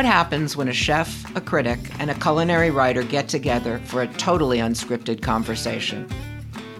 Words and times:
What 0.00 0.06
happens 0.06 0.56
when 0.56 0.68
a 0.68 0.72
chef, 0.72 1.36
a 1.36 1.42
critic, 1.42 1.78
and 1.98 2.10
a 2.10 2.14
culinary 2.14 2.70
writer 2.70 3.02
get 3.02 3.28
together 3.28 3.82
for 3.84 4.00
a 4.00 4.06
totally 4.14 4.56
unscripted 4.56 5.20
conversation? 5.20 6.08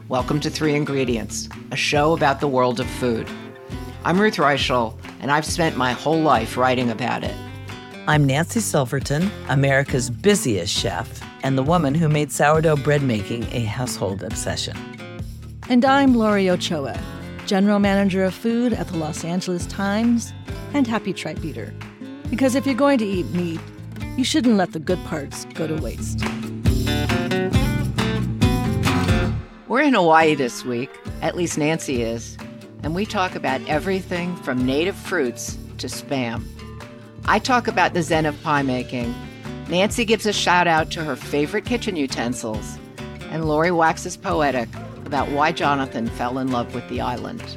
Welcome 0.08 0.40
to 0.40 0.48
Three 0.48 0.74
Ingredients, 0.74 1.46
a 1.70 1.76
show 1.76 2.14
about 2.14 2.40
the 2.40 2.48
world 2.48 2.80
of 2.80 2.86
food. 2.88 3.28
I'm 4.06 4.18
Ruth 4.18 4.36
Reichl, 4.36 4.98
and 5.20 5.30
I've 5.30 5.44
spent 5.44 5.76
my 5.76 5.92
whole 5.92 6.18
life 6.18 6.56
writing 6.56 6.88
about 6.88 7.22
it. 7.22 7.34
I'm 8.08 8.24
Nancy 8.24 8.60
Silverton, 8.60 9.30
America's 9.50 10.08
busiest 10.08 10.74
chef, 10.74 11.20
and 11.42 11.58
the 11.58 11.62
woman 11.62 11.94
who 11.94 12.08
made 12.08 12.32
sourdough 12.32 12.76
bread 12.76 13.02
making 13.02 13.44
a 13.52 13.64
household 13.64 14.22
obsession. 14.22 14.78
And 15.68 15.84
I'm 15.84 16.14
Laurie 16.14 16.48
Ochoa, 16.48 16.98
General 17.44 17.80
Manager 17.80 18.24
of 18.24 18.32
Food 18.32 18.72
at 18.72 18.88
the 18.88 18.96
Los 18.96 19.26
Angeles 19.26 19.66
Times 19.66 20.32
and 20.72 20.86
Happy 20.86 21.12
Tripe 21.12 21.44
Eater. 21.44 21.74
Because 22.30 22.54
if 22.54 22.64
you're 22.64 22.74
going 22.74 22.98
to 22.98 23.06
eat 23.06 23.28
meat, 23.32 23.60
you 24.16 24.24
shouldn't 24.24 24.56
let 24.56 24.72
the 24.72 24.78
good 24.78 25.02
parts 25.04 25.44
go 25.54 25.66
to 25.66 25.74
waste. 25.82 26.24
We're 29.68 29.82
in 29.82 29.94
Hawaii 29.94 30.34
this 30.34 30.64
week, 30.64 30.90
at 31.22 31.36
least 31.36 31.58
Nancy 31.58 32.02
is, 32.02 32.36
and 32.82 32.94
we 32.94 33.04
talk 33.04 33.34
about 33.34 33.60
everything 33.68 34.36
from 34.36 34.64
native 34.64 34.96
fruits 34.96 35.58
to 35.78 35.86
spam. 35.86 36.44
I 37.26 37.38
talk 37.38 37.68
about 37.68 37.94
the 37.94 38.02
zen 38.02 38.26
of 38.26 38.40
pie 38.42 38.62
making. 38.62 39.14
Nancy 39.68 40.04
gives 40.04 40.26
a 40.26 40.32
shout 40.32 40.66
out 40.66 40.90
to 40.92 41.04
her 41.04 41.16
favorite 41.16 41.64
kitchen 41.64 41.94
utensils, 41.96 42.78
and 43.30 43.44
Laurie 43.44 43.70
waxes 43.70 44.16
poetic 44.16 44.68
about 45.04 45.28
why 45.30 45.52
Jonathan 45.52 46.08
fell 46.08 46.38
in 46.38 46.50
love 46.50 46.74
with 46.74 46.88
the 46.88 47.00
island. 47.00 47.56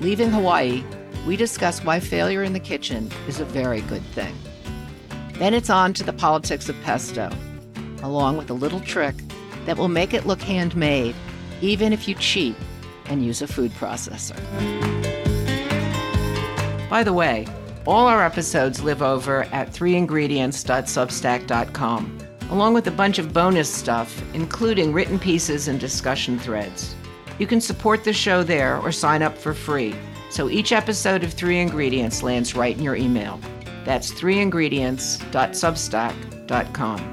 Leaving 0.00 0.30
Hawaii, 0.30 0.84
we 1.26 1.36
discuss 1.36 1.84
why 1.84 2.00
failure 2.00 2.42
in 2.42 2.52
the 2.52 2.60
kitchen 2.60 3.10
is 3.28 3.40
a 3.40 3.44
very 3.44 3.80
good 3.82 4.02
thing. 4.12 4.34
Then 5.34 5.54
it's 5.54 5.70
on 5.70 5.92
to 5.94 6.04
the 6.04 6.12
politics 6.12 6.68
of 6.68 6.80
pesto, 6.82 7.30
along 8.02 8.36
with 8.36 8.50
a 8.50 8.54
little 8.54 8.80
trick 8.80 9.14
that 9.66 9.76
will 9.76 9.88
make 9.88 10.14
it 10.14 10.26
look 10.26 10.40
handmade, 10.40 11.16
even 11.60 11.92
if 11.92 12.06
you 12.06 12.14
cheat 12.16 12.54
and 13.06 13.24
use 13.24 13.42
a 13.42 13.46
food 13.46 13.70
processor. 13.72 14.38
By 16.88 17.02
the 17.02 17.12
way, 17.12 17.46
all 17.86 18.06
our 18.06 18.24
episodes 18.24 18.82
live 18.82 19.02
over 19.02 19.42
at 19.44 19.72
3ingredients.substack.com 19.72 22.24
along 22.50 22.74
with 22.74 22.86
a 22.86 22.90
bunch 22.90 23.18
of 23.18 23.32
bonus 23.32 23.72
stuff, 23.72 24.22
including 24.34 24.92
written 24.92 25.18
pieces 25.18 25.68
and 25.68 25.80
discussion 25.80 26.38
threads. 26.38 26.94
You 27.38 27.46
can 27.46 27.60
support 27.60 28.04
the 28.04 28.12
show 28.12 28.42
there 28.42 28.78
or 28.78 28.92
sign 28.92 29.22
up 29.22 29.36
for 29.36 29.54
free, 29.54 29.94
so 30.34 30.50
each 30.50 30.72
episode 30.72 31.22
of 31.22 31.32
Three 31.32 31.60
Ingredients 31.60 32.24
lands 32.24 32.56
right 32.56 32.76
in 32.76 32.82
your 32.82 32.96
email. 32.96 33.38
That's 33.84 34.12
threeingredients.substack.com. 34.12 37.12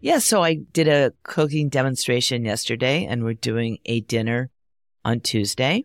Yeah, 0.00 0.18
so 0.20 0.42
I 0.42 0.54
did 0.54 0.88
a 0.88 1.12
cooking 1.24 1.68
demonstration 1.68 2.46
yesterday, 2.46 3.04
and 3.04 3.24
we're 3.24 3.34
doing 3.34 3.76
a 3.84 4.00
dinner 4.00 4.48
on 5.04 5.20
Tuesday. 5.20 5.84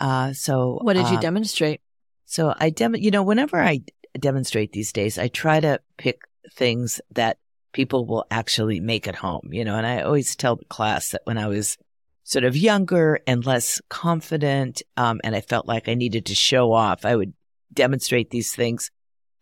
Uh, 0.00 0.32
so 0.32 0.78
What 0.80 0.94
did 0.94 1.10
you 1.10 1.18
uh, 1.18 1.20
demonstrate? 1.20 1.82
So 2.26 2.54
I 2.58 2.70
dem, 2.70 2.94
you 2.94 3.10
know, 3.10 3.22
whenever 3.22 3.60
I 3.60 3.82
demonstrate 4.18 4.72
these 4.72 4.92
days, 4.92 5.18
I 5.18 5.28
try 5.28 5.60
to 5.60 5.80
pick 5.96 6.20
things 6.52 7.00
that 7.12 7.38
people 7.72 8.06
will 8.06 8.26
actually 8.30 8.80
make 8.80 9.06
at 9.06 9.14
home, 9.14 9.48
you 9.52 9.64
know, 9.64 9.76
and 9.76 9.86
I 9.86 10.02
always 10.02 10.34
tell 10.34 10.56
the 10.56 10.64
class 10.64 11.10
that 11.10 11.22
when 11.24 11.38
I 11.38 11.46
was 11.46 11.78
sort 12.24 12.44
of 12.44 12.56
younger 12.56 13.20
and 13.26 13.46
less 13.46 13.80
confident, 13.88 14.82
um, 14.96 15.20
and 15.22 15.36
I 15.36 15.40
felt 15.40 15.66
like 15.66 15.88
I 15.88 15.94
needed 15.94 16.26
to 16.26 16.34
show 16.34 16.72
off, 16.72 17.04
I 17.04 17.14
would 17.14 17.32
demonstrate 17.72 18.30
these 18.30 18.54
things 18.54 18.90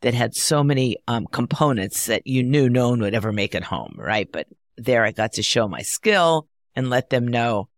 that 0.02 0.12
had 0.12 0.34
so 0.34 0.62
many 0.62 0.98
um, 1.08 1.26
components 1.26 2.06
that 2.06 2.26
you 2.26 2.42
knew 2.42 2.68
no 2.68 2.90
one 2.90 3.00
would 3.00 3.14
ever 3.14 3.32
make 3.32 3.54
at 3.54 3.64
home, 3.64 3.94
right? 3.96 4.30
But 4.30 4.48
there 4.76 5.04
I 5.04 5.12
got 5.12 5.34
to 5.34 5.42
show 5.42 5.66
my 5.68 5.80
skill 5.80 6.46
and 6.74 6.90
let 6.90 7.08
them 7.08 7.26
know 7.26 7.68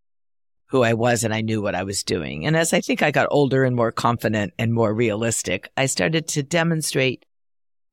who 0.67 0.83
I 0.83 0.93
was 0.93 1.23
and 1.23 1.33
I 1.33 1.41
knew 1.41 1.61
what 1.61 1.75
I 1.75 1.83
was 1.83 2.03
doing. 2.03 2.45
And 2.45 2.55
as 2.55 2.73
I 2.73 2.81
think 2.81 3.01
I 3.01 3.11
got 3.11 3.27
older 3.31 3.63
and 3.63 3.75
more 3.75 3.91
confident 3.91 4.53
and 4.59 4.73
more 4.73 4.93
realistic, 4.93 5.69
I 5.77 5.85
started 5.85 6.27
to 6.29 6.43
demonstrate 6.43 7.25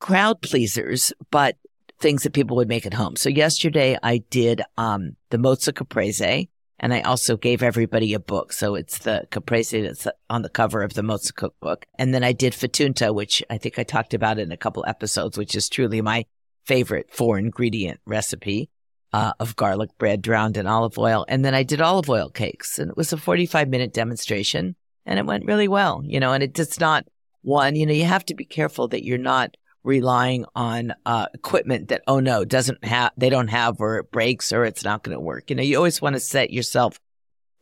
crowd 0.01 0.43
pleasers, 0.43 1.13
but 1.31 1.57
things 2.01 2.25
that 2.25 2.33
people 2.33 2.57
would 2.57 2.69
make 2.69 2.85
at 2.85 2.95
home. 2.95 3.17
So 3.17 3.29
yesterday 3.29 3.97
I 4.03 4.19
did 4.19 4.63
um, 4.77 5.17
the 5.31 5.39
mozza 5.39 5.75
caprese 5.75 6.49
and 6.81 6.93
I 6.93 7.01
also 7.03 7.37
gave 7.37 7.63
everybody 7.63 8.13
a 8.13 8.19
book. 8.19 8.53
So 8.53 8.75
it's 8.75 8.99
the 8.99 9.27
caprese 9.31 9.81
that's 9.81 10.09
on 10.29 10.43
the 10.43 10.49
cover 10.49 10.83
of 10.83 10.95
the 10.95 11.03
mozza 11.03 11.35
cookbook. 11.35 11.87
And 11.99 12.13
then 12.13 12.25
I 12.25 12.33
did 12.33 12.53
fettunta, 12.53 13.15
which 13.15 13.43
I 13.49 13.59
think 13.59 13.79
I 13.79 13.85
talked 13.85 14.15
about 14.15 14.39
in 14.39 14.51
a 14.51 14.57
couple 14.57 14.85
episodes, 14.87 15.39
which 15.39 15.55
is 15.55 15.69
truly 15.69 16.03
my 16.03 16.27
favorite 16.65 17.13
four 17.13 17.39
ingredient 17.39 18.01
recipe 18.05 18.71
uh, 19.15 19.33
of 19.39 19.55
garlic 19.55 19.97
bread 19.97 20.21
drowned 20.21 20.57
in 20.57 20.67
olive 20.67 20.99
oil. 20.99 21.25
And 21.29 21.45
then 21.45 21.55
I 21.55 21.63
did 21.63 21.81
olive 21.81 22.11
oil 22.11 22.31
cakes 22.31 22.81
and 22.81 22.91
it 22.91 22.97
was 22.97 23.13
a 23.13 23.17
45 23.17 23.69
minute 23.69 23.93
demonstration 23.93 24.75
and 25.07 25.21
it 25.21 25.25
went 25.25 25.45
really 25.45 25.69
well, 25.69 26.03
you 26.05 26.19
know, 26.19 26.33
and 26.33 26.43
it 26.43 26.53
does 26.53 26.81
not 26.81 27.07
one, 27.43 27.77
you 27.77 27.87
know, 27.87 27.93
you 27.93 28.07
have 28.07 28.25
to 28.25 28.35
be 28.35 28.45
careful 28.45 28.89
that 28.89 29.05
you're 29.05 29.17
not 29.17 29.57
relying 29.85 30.47
on 30.57 30.95
uh, 31.07 31.27
equipment 31.33 31.89
that, 31.89 32.03
oh 32.09 32.19
no, 32.19 32.45
doesn't 32.45 32.85
have, 32.85 33.13
they 33.17 33.31
don't 33.31 33.49
have 33.49 33.81
or 33.81 33.99
it 33.99 34.11
breaks 34.11 34.53
or 34.53 34.65
it's 34.65 34.83
not 34.83 35.05
going 35.05 35.17
to 35.17 35.21
work. 35.21 35.49
You 35.49 35.55
know, 35.55 35.63
you 35.63 35.77
always 35.77 36.03
want 36.03 36.17
to 36.17 36.21
set 36.21 36.51
yourself 36.51 36.99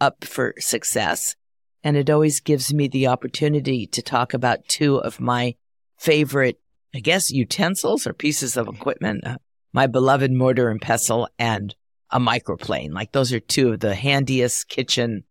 up 0.01 0.25
for 0.25 0.55
success. 0.59 1.37
And 1.84 1.99
it 1.99 2.09
always 2.09 2.41
gives 2.41 2.73
me 2.73 2.89
the 2.89 3.09
opportunity 3.09 3.87
to 3.89 4.01
talk 4.01 4.33
about 4.33 4.69
two 4.69 4.97
of 4.97 5.21
my 5.21 5.57
favorite, 5.99 6.59
I 6.95 7.01
guess, 7.01 7.31
utensils 7.31 8.07
or 8.07 8.15
pieces 8.15 8.57
of 8.57 8.69
equipment. 8.69 9.23
My 9.72 9.87
beloved 9.87 10.31
mortar 10.31 10.69
and 10.71 10.81
pestle 10.81 11.28
and 11.38 11.75
a 12.10 12.21
microplane. 12.21 12.93
Like 12.93 13.12
those 13.12 13.33
are 13.33 13.41
two 13.41 13.72
of 13.72 13.81
the 13.81 13.94
handiest 13.94 14.69
kitchen 14.69 15.25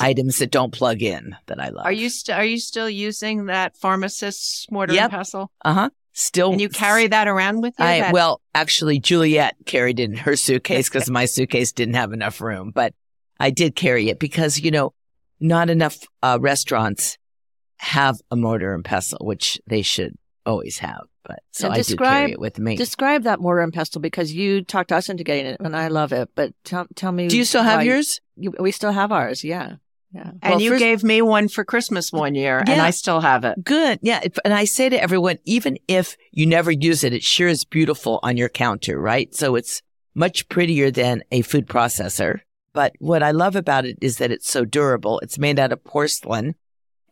items 0.00 0.38
that 0.38 0.50
don't 0.50 0.72
plug 0.72 1.02
in 1.02 1.36
that 1.46 1.60
I 1.60 1.68
love. 1.70 1.86
Are 1.86 1.92
you 1.92 2.08
st- 2.08 2.36
are 2.36 2.44
you 2.44 2.58
still 2.58 2.88
using 2.90 3.46
that 3.46 3.76
pharmacist's 3.76 4.66
mortar 4.70 4.94
Yep. 4.94 5.02
and 5.04 5.12
pestle? 5.12 5.52
Uh 5.64 5.74
huh. 5.74 5.90
Still. 6.12 6.52
And 6.52 6.60
you 6.60 6.68
carry 6.68 7.06
that 7.06 7.28
around 7.28 7.60
with 7.60 7.74
you? 7.78 7.84
I, 7.84 8.00
That- 8.00 8.12
well, 8.12 8.40
actually, 8.54 8.98
Juliet 8.98 9.56
carried 9.66 10.00
it 10.00 10.04
in 10.10 10.16
her 10.16 10.36
suitcase 10.36 10.88
because 10.92 11.08
my 11.10 11.24
suitcase 11.26 11.72
didn't 11.72 11.94
have 11.94 12.12
enough 12.12 12.40
room, 12.40 12.72
but 12.74 12.94
I 13.38 13.50
did 13.50 13.74
carry 13.76 14.08
it 14.10 14.18
because, 14.18 14.58
you 14.58 14.70
know, 14.70 14.92
not 15.38 15.70
enough 15.70 15.96
uh, 16.22 16.38
restaurants 16.40 17.16
have 17.78 18.16
a 18.30 18.36
mortar 18.36 18.74
and 18.74 18.84
pestle, 18.84 19.18
which 19.24 19.60
they 19.66 19.82
should 19.82 20.14
always 20.44 20.78
have. 20.78 21.02
But 21.24 21.40
so 21.50 21.66
And 21.66 21.74
I 21.74 21.76
do 21.76 21.82
describe- 21.82 22.20
carry 22.20 22.32
it 22.32 22.40
with 22.40 22.58
me. 22.58 22.76
Describe 22.76 23.24
that 23.24 23.40
mortar 23.40 23.60
and 23.62 23.72
pestle 23.72 24.00
because 24.00 24.32
you 24.32 24.62
talked 24.64 24.90
us 24.92 25.08
into 25.08 25.22
getting 25.24 25.46
it, 25.46 25.60
and 25.60 25.76
I 25.76 25.88
love 25.88 26.12
it. 26.12 26.30
But 26.34 26.54
tell 26.64 26.86
tell 26.94 27.12
me, 27.12 27.28
do 27.28 27.36
you 27.36 27.44
still 27.44 27.62
have 27.62 27.84
yours? 27.84 28.20
You, 28.36 28.54
we 28.58 28.70
still 28.72 28.92
have 28.92 29.12
ours. 29.12 29.44
Yeah, 29.44 29.76
yeah. 30.12 30.30
and 30.42 30.52
well, 30.52 30.60
you 30.60 30.70
first- 30.70 30.80
gave 30.80 31.04
me 31.04 31.20
one 31.22 31.48
for 31.48 31.64
Christmas 31.64 32.10
one 32.12 32.34
year, 32.34 32.58
and 32.66 32.80
I 32.80 32.90
still 32.90 33.20
have 33.20 33.44
it. 33.44 33.62
Good. 33.62 33.98
Yeah. 34.02 34.20
And 34.44 34.54
I 34.54 34.64
say 34.64 34.88
to 34.88 35.00
everyone, 35.00 35.38
even 35.44 35.76
if 35.88 36.16
you 36.32 36.46
never 36.46 36.70
use 36.70 37.04
it, 37.04 37.12
it 37.12 37.22
sure 37.22 37.48
is 37.48 37.64
beautiful 37.64 38.18
on 38.22 38.36
your 38.36 38.48
counter, 38.48 38.98
right? 38.98 39.34
So 39.34 39.56
it's 39.56 39.82
much 40.14 40.48
prettier 40.48 40.90
than 40.90 41.22
a 41.30 41.42
food 41.42 41.66
processor. 41.68 42.40
But 42.72 42.94
what 42.98 43.22
I 43.22 43.32
love 43.32 43.56
about 43.56 43.84
it 43.84 43.98
is 44.00 44.18
that 44.18 44.30
it's 44.30 44.48
so 44.50 44.64
durable. 44.64 45.18
It's 45.20 45.38
made 45.38 45.58
out 45.58 45.72
of 45.72 45.82
porcelain 45.84 46.54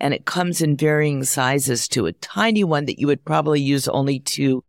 and 0.00 0.14
it 0.14 0.24
comes 0.24 0.62
in 0.62 0.76
varying 0.76 1.24
sizes 1.24 1.88
to 1.88 2.06
a 2.06 2.12
tiny 2.12 2.64
one 2.64 2.84
that 2.86 2.98
you 2.98 3.06
would 3.06 3.24
probably 3.24 3.60
use 3.60 3.88
only 3.88 4.20
to 4.20 4.64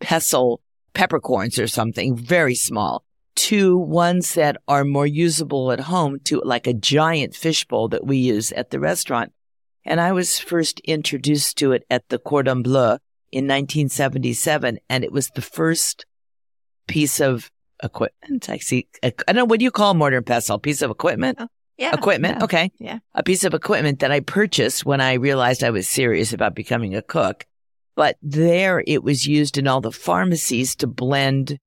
pestle 0.00 0.60
peppercorns 0.94 1.58
or 1.58 1.66
something 1.66 2.16
very 2.16 2.54
small 2.54 3.04
to 3.34 3.78
ones 3.78 4.34
that 4.34 4.56
are 4.68 4.84
more 4.84 5.06
usable 5.06 5.72
at 5.72 5.80
home 5.80 6.18
to 6.24 6.40
like 6.44 6.66
a 6.66 6.74
giant 6.74 7.34
fishbowl 7.34 7.88
that 7.88 8.06
we 8.06 8.16
use 8.16 8.52
at 8.52 8.70
the 8.70 8.80
restaurant. 8.80 9.32
And 9.84 10.00
I 10.00 10.12
was 10.12 10.38
first 10.38 10.80
introduced 10.80 11.56
to 11.58 11.72
it 11.72 11.84
at 11.90 12.08
the 12.08 12.18
Cordon 12.18 12.62
Bleu 12.62 12.98
in 13.32 13.46
1977. 13.46 14.78
And 14.88 15.04
it 15.04 15.12
was 15.12 15.28
the 15.28 15.42
first 15.42 16.04
piece 16.86 17.20
of 17.20 17.50
equipment. 17.82 18.48
I 18.48 18.58
see. 18.58 18.86
I 19.02 19.12
don't 19.26 19.36
know. 19.36 19.44
What 19.44 19.58
do 19.58 19.64
you 19.64 19.70
call 19.70 19.94
mortar 19.94 20.18
and 20.18 20.26
pestle? 20.26 20.58
Piece 20.58 20.82
of 20.82 20.90
equipment? 20.90 21.38
Yeah. 21.78 21.94
equipment. 21.94 22.38
Yeah. 22.38 22.44
Okay. 22.44 22.72
Yeah. 22.78 22.98
A 23.14 23.22
piece 23.22 23.44
of 23.44 23.54
equipment 23.54 24.00
that 24.00 24.12
I 24.12 24.20
purchased 24.20 24.84
when 24.84 25.00
I 25.00 25.14
realized 25.14 25.64
I 25.64 25.70
was 25.70 25.88
serious 25.88 26.32
about 26.32 26.54
becoming 26.54 26.94
a 26.94 27.02
cook. 27.02 27.46
But 27.94 28.16
there 28.22 28.82
it 28.86 29.02
was 29.02 29.26
used 29.26 29.58
in 29.58 29.66
all 29.66 29.80
the 29.80 29.92
pharmacies 29.92 30.74
to 30.76 30.86
blend 30.86 31.58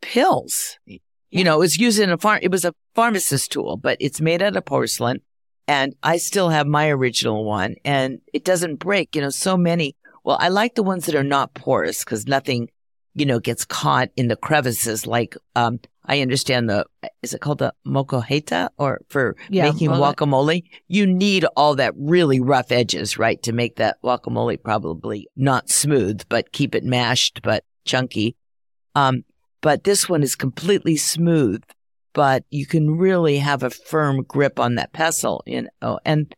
pills. 0.00 0.78
You 0.86 1.44
know, 1.44 1.56
it 1.56 1.60
was 1.60 1.78
used 1.78 1.98
in 1.98 2.10
a 2.10 2.18
farm. 2.18 2.38
It 2.42 2.50
was 2.50 2.64
a 2.64 2.74
pharmacist 2.94 3.50
tool, 3.50 3.76
but 3.76 3.96
it's 4.00 4.20
made 4.20 4.42
out 4.42 4.56
of 4.56 4.64
porcelain. 4.64 5.20
And 5.66 5.94
I 6.02 6.18
still 6.18 6.50
have 6.50 6.66
my 6.66 6.88
original 6.90 7.44
one 7.44 7.76
and 7.84 8.20
it 8.32 8.44
doesn't 8.44 8.76
break. 8.76 9.16
You 9.16 9.22
know, 9.22 9.30
so 9.30 9.56
many. 9.56 9.96
Well, 10.22 10.36
I 10.40 10.48
like 10.48 10.74
the 10.74 10.82
ones 10.82 11.06
that 11.06 11.14
are 11.14 11.24
not 11.24 11.54
porous 11.54 12.04
because 12.04 12.26
nothing 12.26 12.68
you 13.14 13.24
know, 13.24 13.38
gets 13.38 13.64
caught 13.64 14.10
in 14.16 14.28
the 14.28 14.36
crevices. 14.36 15.06
Like, 15.06 15.36
um, 15.54 15.80
I 16.06 16.20
understand 16.20 16.68
the, 16.68 16.84
is 17.22 17.32
it 17.32 17.40
called 17.40 17.58
the 17.58 17.72
molcajete 17.86 18.68
or 18.76 19.00
for 19.08 19.36
Yeah, 19.48 19.70
making 19.70 19.90
guacamole? 19.90 20.64
You 20.88 21.06
need 21.06 21.44
all 21.56 21.76
that 21.76 21.94
really 21.96 22.40
rough 22.40 22.72
edges, 22.72 23.16
right? 23.16 23.42
To 23.44 23.52
make 23.52 23.76
that 23.76 23.98
guacamole 24.02 24.62
probably 24.62 25.28
not 25.36 25.70
smooth, 25.70 26.22
but 26.28 26.52
keep 26.52 26.74
it 26.74 26.84
mashed, 26.84 27.40
but 27.42 27.64
chunky. 27.84 28.36
Um, 28.94 29.24
but 29.60 29.84
this 29.84 30.08
one 30.08 30.22
is 30.22 30.36
completely 30.36 30.96
smooth, 30.96 31.62
but 32.12 32.44
you 32.50 32.66
can 32.66 32.98
really 32.98 33.38
have 33.38 33.62
a 33.62 33.70
firm 33.70 34.22
grip 34.24 34.60
on 34.60 34.74
that 34.74 34.92
pestle, 34.92 35.42
you 35.46 35.68
know, 35.80 35.98
and, 36.04 36.34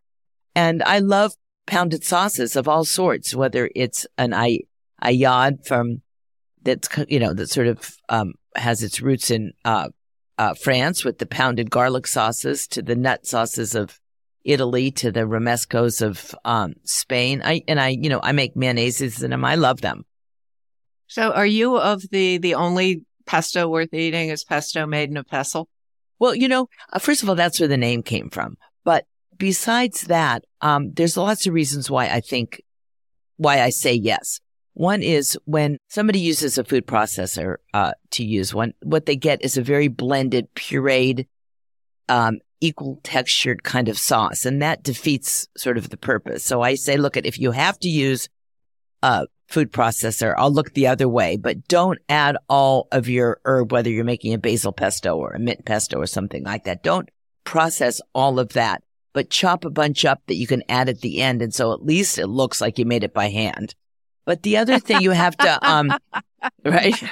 and 0.54 0.82
I 0.84 1.00
love 1.00 1.34
pounded 1.66 2.04
sauces 2.04 2.54
of 2.54 2.68
all 2.68 2.84
sorts, 2.84 3.34
whether 3.34 3.68
it's 3.74 4.06
an 4.16 4.32
ay- 4.32 4.60
aillade 5.02 5.66
from 5.66 6.02
that's 6.66 6.88
you 7.08 7.18
know 7.18 7.32
that 7.32 7.48
sort 7.48 7.68
of 7.68 7.96
um, 8.08 8.34
has 8.54 8.82
its 8.82 9.00
roots 9.00 9.30
in 9.30 9.52
uh, 9.64 9.88
uh, 10.36 10.54
France 10.54 11.04
with 11.04 11.18
the 11.18 11.26
pounded 11.26 11.70
garlic 11.70 12.06
sauces 12.06 12.66
to 12.68 12.82
the 12.82 12.96
nut 12.96 13.26
sauces 13.26 13.74
of 13.74 13.98
Italy 14.44 14.90
to 14.90 15.10
the 15.10 15.20
romescos 15.20 16.02
of 16.02 16.34
um, 16.44 16.74
Spain. 16.84 17.40
I 17.44 17.62
and 17.66 17.80
I 17.80 17.88
you 17.88 18.10
know 18.10 18.20
I 18.22 18.32
make 18.32 18.54
mayonnaises 18.54 19.22
in 19.22 19.30
them. 19.30 19.44
I 19.44 19.54
love 19.54 19.80
them. 19.80 20.04
So, 21.06 21.32
are 21.32 21.46
you 21.46 21.78
of 21.78 22.02
the 22.10 22.38
the 22.38 22.54
only 22.54 23.04
pesto 23.24 23.68
worth 23.68 23.94
eating 23.94 24.28
is 24.28 24.44
pesto 24.44 24.86
made 24.86 25.08
in 25.08 25.16
a 25.16 25.24
pestle? 25.24 25.68
Well, 26.18 26.34
you 26.34 26.48
know, 26.48 26.68
uh, 26.92 26.98
first 26.98 27.22
of 27.22 27.28
all, 27.28 27.34
that's 27.34 27.60
where 27.60 27.68
the 27.68 27.76
name 27.76 28.02
came 28.02 28.30
from. 28.30 28.56
But 28.84 29.04
besides 29.36 30.02
that, 30.02 30.44
um, 30.60 30.92
there's 30.92 31.16
lots 31.16 31.46
of 31.46 31.54
reasons 31.54 31.90
why 31.90 32.08
I 32.08 32.20
think 32.20 32.62
why 33.36 33.60
I 33.60 33.70
say 33.70 33.92
yes. 33.92 34.40
One 34.76 35.02
is 35.02 35.38
when 35.46 35.78
somebody 35.88 36.18
uses 36.18 36.58
a 36.58 36.64
food 36.64 36.86
processor 36.86 37.56
uh, 37.72 37.92
to 38.10 38.22
use 38.22 38.52
one, 38.52 38.74
what 38.82 39.06
they 39.06 39.16
get 39.16 39.42
is 39.42 39.56
a 39.56 39.62
very 39.62 39.88
blended, 39.88 40.54
pureed, 40.54 41.28
um, 42.10 42.40
equal 42.60 43.00
textured 43.02 43.62
kind 43.62 43.88
of 43.88 43.98
sauce, 43.98 44.44
and 44.44 44.60
that 44.60 44.82
defeats 44.82 45.48
sort 45.56 45.78
of 45.78 45.88
the 45.88 45.96
purpose. 45.96 46.44
So 46.44 46.60
I 46.60 46.74
say, 46.74 46.98
look, 46.98 47.16
at 47.16 47.24
if 47.24 47.38
you 47.38 47.52
have 47.52 47.78
to 47.78 47.88
use 47.88 48.28
a 49.02 49.28
food 49.48 49.72
processor, 49.72 50.34
I'll 50.36 50.52
look 50.52 50.74
the 50.74 50.88
other 50.88 51.08
way, 51.08 51.38
but 51.38 51.68
don't 51.68 51.98
add 52.10 52.36
all 52.50 52.86
of 52.92 53.08
your 53.08 53.40
herb, 53.46 53.72
whether 53.72 53.88
you're 53.88 54.04
making 54.04 54.34
a 54.34 54.38
basil 54.38 54.72
pesto 54.72 55.16
or 55.16 55.30
a 55.30 55.38
mint 55.38 55.64
pesto 55.64 55.98
or 55.98 56.06
something 56.06 56.44
like 56.44 56.64
that. 56.64 56.82
Don't 56.82 57.08
process 57.44 58.02
all 58.14 58.38
of 58.38 58.50
that, 58.50 58.82
but 59.14 59.30
chop 59.30 59.64
a 59.64 59.70
bunch 59.70 60.04
up 60.04 60.20
that 60.26 60.36
you 60.36 60.46
can 60.46 60.62
add 60.68 60.90
at 60.90 61.00
the 61.00 61.22
end, 61.22 61.40
and 61.40 61.54
so 61.54 61.72
at 61.72 61.82
least 61.82 62.18
it 62.18 62.26
looks 62.26 62.60
like 62.60 62.78
you 62.78 62.84
made 62.84 63.04
it 63.04 63.14
by 63.14 63.30
hand. 63.30 63.74
But 64.26 64.42
the 64.42 64.58
other 64.58 64.78
thing 64.78 65.00
you 65.00 65.12
have 65.12 65.36
to, 65.38 65.58
um, 65.66 65.90
right? 66.64 67.02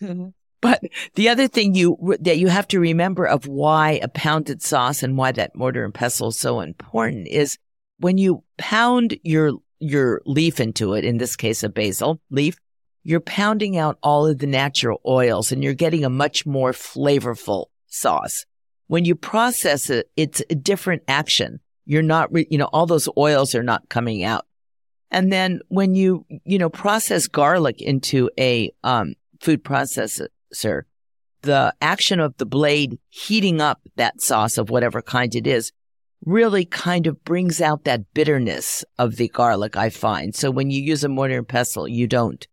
but 0.60 0.82
the 1.14 1.28
other 1.30 1.48
thing 1.48 1.74
you 1.74 2.16
that 2.20 2.36
you 2.36 2.48
have 2.48 2.68
to 2.68 2.80
remember 2.80 3.24
of 3.24 3.46
why 3.46 3.92
a 4.02 4.08
pounded 4.08 4.62
sauce 4.62 5.02
and 5.02 5.16
why 5.16 5.32
that 5.32 5.56
mortar 5.56 5.84
and 5.84 5.94
pestle 5.94 6.28
is 6.28 6.38
so 6.38 6.60
important 6.60 7.28
is 7.28 7.56
when 7.98 8.18
you 8.18 8.44
pound 8.58 9.18
your 9.22 9.52
your 9.80 10.22
leaf 10.26 10.60
into 10.60 10.94
it. 10.94 11.04
In 11.04 11.18
this 11.18 11.36
case, 11.36 11.62
a 11.62 11.68
basil 11.68 12.20
leaf. 12.30 12.56
You're 13.04 13.20
pounding 13.20 13.78
out 13.78 13.98
all 14.02 14.26
of 14.26 14.38
the 14.38 14.46
natural 14.46 15.00
oils, 15.06 15.50
and 15.52 15.62
you're 15.62 15.74
getting 15.74 16.04
a 16.04 16.10
much 16.10 16.44
more 16.44 16.72
flavorful 16.72 17.66
sauce. 17.86 18.44
When 18.86 19.04
you 19.04 19.14
process 19.14 19.88
it, 19.88 20.10
it's 20.16 20.42
a 20.50 20.54
different 20.54 21.02
action. 21.08 21.60
You're 21.86 22.02
not, 22.02 22.30
re- 22.32 22.46
you 22.50 22.58
know, 22.58 22.68
all 22.72 22.86
those 22.86 23.08
oils 23.16 23.54
are 23.54 23.62
not 23.62 23.88
coming 23.88 24.24
out. 24.24 24.44
And 25.10 25.32
then 25.32 25.60
when 25.68 25.94
you, 25.94 26.26
you 26.44 26.58
know, 26.58 26.68
process 26.68 27.26
garlic 27.26 27.80
into 27.80 28.30
a 28.38 28.70
um, 28.84 29.14
food 29.40 29.64
processor, 29.64 30.82
the 31.42 31.74
action 31.80 32.20
of 32.20 32.36
the 32.36 32.46
blade 32.46 32.98
heating 33.08 33.60
up 33.60 33.80
that 33.96 34.20
sauce 34.20 34.58
of 34.58 34.70
whatever 34.70 35.00
kind 35.00 35.34
it 35.34 35.46
is 35.46 35.72
really 36.24 36.64
kind 36.64 37.06
of 37.06 37.22
brings 37.24 37.60
out 37.60 37.84
that 37.84 38.12
bitterness 38.12 38.84
of 38.98 39.16
the 39.16 39.28
garlic, 39.28 39.76
I 39.76 39.88
find. 39.88 40.34
So 40.34 40.50
when 40.50 40.70
you 40.70 40.82
use 40.82 41.04
a 41.04 41.08
mortar 41.08 41.38
and 41.38 41.48
pestle, 41.48 41.86
you 41.86 42.06
don't, 42.06 42.46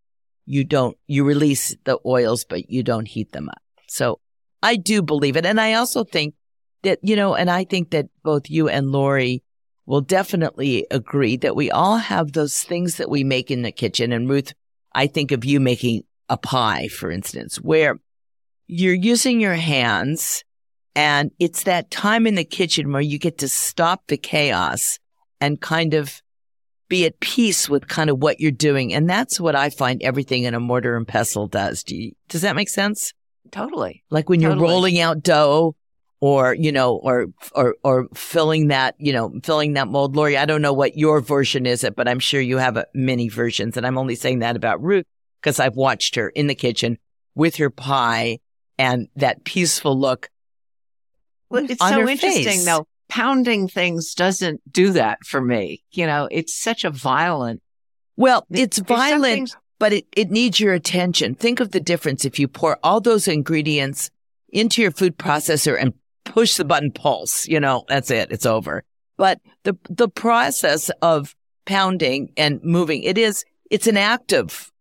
you 0.46 0.64
don't, 0.64 0.96
you 1.08 1.24
release 1.24 1.76
the 1.84 2.00
oils, 2.06 2.46
but 2.46 2.70
you 2.70 2.84
don't 2.84 3.08
heat 3.08 3.32
them 3.32 3.50
up. 3.50 3.62
So 3.88 4.20
I 4.62 4.76
do 4.76 5.02
believe 5.02 5.36
it. 5.36 5.46
And 5.46 5.60
I 5.60 5.74
also 5.74 6.04
think 6.04 6.36
that, 6.84 7.00
you 7.02 7.16
know, 7.16 7.34
and 7.34 7.50
I 7.50 7.64
think 7.64 7.90
that 7.90 8.08
both 8.24 8.50
you 8.50 8.70
and 8.70 8.92
Laurie 8.92 9.44
will 9.86 10.02
definitely 10.02 10.86
agree 10.92 11.38
that 11.38 11.56
we 11.56 11.70
all 11.72 11.98
have 11.98 12.32
those 12.32 12.64
things 12.64 12.98
that 12.98 13.10
we 13.10 13.24
make 13.24 13.52
in 13.52 13.62
the 13.62 13.72
kitchen. 13.72 14.12
And 14.12 14.30
Ruth, 14.30 14.54
I 14.94 15.08
think 15.08 15.32
of 15.32 15.46
you 15.46 15.60
making 15.60 16.04
a 16.30 16.38
pie, 16.38 16.88
for 16.88 17.12
instance, 17.12 17.58
where 17.58 18.00
you're 18.68 18.94
using 18.94 19.40
your 19.40 19.54
hands 19.54 20.44
and 20.96 21.32
it's 21.40 21.64
that 21.64 21.92
time 21.92 22.26
in 22.26 22.36
the 22.36 22.46
kitchen 22.46 22.92
where 22.92 23.02
you 23.02 23.20
get 23.20 23.40
to 23.40 23.50
stop 23.50 24.08
the 24.08 24.18
chaos 24.18 24.98
and 25.42 25.60
kind 25.60 25.94
of 25.94 26.22
be 26.88 27.06
at 27.06 27.20
peace 27.20 27.68
with 27.68 27.88
kind 27.88 28.10
of 28.10 28.20
what 28.20 28.40
you're 28.40 28.52
doing. 28.52 28.94
And 28.94 29.10
that's 29.10 29.40
what 29.40 29.56
I 29.56 29.70
find 29.70 30.02
everything 30.02 30.44
in 30.44 30.54
a 30.54 30.60
mortar 30.60 30.96
and 30.96 31.08
pestle 31.08 31.48
does. 31.48 31.84
Do 31.84 31.96
you, 31.96 32.12
does 32.30 32.42
that 32.42 32.56
make 32.56 32.70
sense? 32.70 33.14
Totally. 33.52 34.04
Like 34.10 34.30
when 34.30 34.40
you're 34.40 34.56
rolling 34.56 35.00
out 35.00 35.22
dough 35.22 35.76
or, 36.26 36.56
you 36.56 36.72
know, 36.72 36.96
or, 36.96 37.28
or, 37.54 37.76
or 37.84 38.08
filling 38.16 38.70
that, 38.70 38.96
you 38.98 39.14
know, 39.14 39.32
filling 39.44 39.74
that 39.74 39.88
mold. 39.88 40.16
Laurie, 40.16 40.38
I 40.38 40.46
don't 40.46 40.64
know 40.64 40.74
what 40.74 40.98
your 40.98 41.22
version 41.22 41.68
is, 41.68 41.84
it, 41.84 41.96
but 41.96 42.08
I'm 42.08 42.18
sure 42.18 42.42
you 42.42 42.58
have 42.58 42.84
many 42.96 43.30
versions. 43.30 43.78
And 43.78 43.86
I'm 43.86 43.96
only 44.00 44.16
saying 44.16 44.40
that 44.40 44.56
about 44.56 44.82
Ruth 44.82 45.06
because 45.40 45.60
I've 45.60 45.76
watched 45.76 46.16
her 46.16 46.30
in 46.30 46.48
the 46.48 46.56
kitchen 46.56 46.98
with 47.36 47.58
her 47.58 47.70
pie 47.70 48.40
and 48.80 49.08
that 49.18 49.44
peaceful 49.44 49.96
look. 50.00 50.32
Well, 51.52 51.70
it's 51.70 51.80
so 51.80 52.00
interesting 52.10 52.44
face. 52.44 52.66
though. 52.66 52.88
Pounding 53.08 53.68
things 53.68 54.16
doesn't 54.16 54.62
do 54.74 54.94
that 54.94 55.24
for 55.24 55.40
me. 55.40 55.84
You 55.92 56.08
know, 56.08 56.28
it's 56.32 56.56
such 56.56 56.84
a 56.86 56.90
violent. 56.90 57.62
Well, 58.18 58.48
it's 58.50 58.80
violent, 58.80 59.24
things- 59.36 59.58
but 59.78 59.94
it, 59.94 60.08
it 60.12 60.32
needs 60.32 60.60
your 60.60 60.74
attention. 60.74 61.36
Think 61.36 61.60
of 61.60 61.70
the 61.70 61.80
difference 61.80 62.26
if 62.26 62.40
you 62.40 62.48
pour 62.48 62.80
all 62.82 63.00
those 63.00 63.28
ingredients 63.28 64.10
into 64.50 64.82
your 64.82 64.90
food 64.90 65.20
processor 65.20 65.80
and 65.80 65.94
push 66.26 66.56
the 66.56 66.66
button 66.66 66.92
pulse, 66.92 67.48
you 67.48 67.60
know, 67.60 67.86
that's 67.88 68.12
it. 68.12 68.32
It's 68.32 68.46
over. 68.46 68.84
But 69.18 69.40
the, 69.64 69.78
the 69.90 70.10
process 70.10 70.90
of 71.02 71.36
pounding 71.66 72.34
and 72.36 72.62
moving, 72.64 73.04
it 73.04 73.18
is, 73.18 73.46
it's 73.72 73.88
an 73.88 73.98
active, 73.98 74.72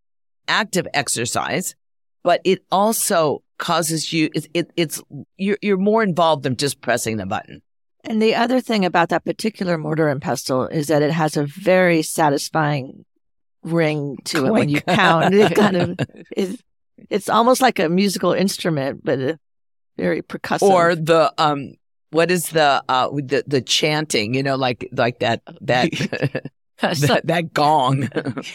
active 0.48 0.88
exercise, 0.92 1.76
but 2.24 2.40
it 2.44 2.64
also 2.72 3.42
causes 3.58 4.12
you, 4.12 4.28
it, 4.34 4.48
it, 4.54 4.70
it's, 4.76 5.02
you're, 5.36 5.58
you're 5.62 5.76
more 5.76 6.02
involved 6.02 6.42
than 6.42 6.56
just 6.56 6.80
pressing 6.80 7.16
the 7.16 7.26
button. 7.26 7.62
And 8.02 8.20
the 8.20 8.34
other 8.34 8.60
thing 8.60 8.84
about 8.84 9.08
that 9.10 9.24
particular 9.24 9.78
mortar 9.78 10.08
and 10.08 10.20
pestle 10.20 10.66
is 10.66 10.88
that 10.88 11.02
it 11.02 11.12
has 11.12 11.36
a 11.36 11.46
very 11.46 12.02
satisfying 12.02 13.04
ring 13.62 14.18
to 14.24 14.46
it 14.46 14.52
when 14.52 14.68
you 14.68 14.82
pound. 14.82 15.34
It 15.34 15.54
kind 15.54 15.76
of 15.76 15.98
is. 16.36 16.62
It's 17.10 17.28
almost 17.28 17.60
like 17.60 17.78
a 17.78 17.88
musical 17.88 18.32
instrument, 18.32 19.04
but 19.04 19.20
uh, 19.20 19.34
very 19.96 20.22
percussive. 20.22 20.62
or 20.68 20.94
the 20.94 21.32
um 21.38 21.74
what 22.10 22.30
is 22.30 22.50
the 22.50 22.82
uh 22.88 23.08
the 23.10 23.44
the 23.46 23.60
chanting 23.60 24.34
you 24.34 24.42
know 24.42 24.56
like 24.56 24.88
like 24.92 25.18
that 25.20 25.42
that 25.60 25.90
that, 26.80 27.20
that 27.24 27.52
gong 27.54 28.08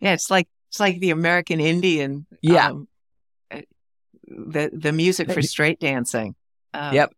yeah, 0.00 0.12
it's 0.14 0.30
like 0.30 0.48
it's 0.68 0.80
like 0.80 1.00
the 1.00 1.10
American 1.10 1.60
Indian. 1.60 2.26
Yeah. 2.42 2.68
um, 2.68 2.88
uh, 3.50 3.60
the 4.28 4.70
the 4.72 4.92
music 4.92 5.30
for 5.32 5.42
straight 5.42 5.80
dancing. 5.80 6.34
Um, 6.74 6.94
Yep. 6.94 7.12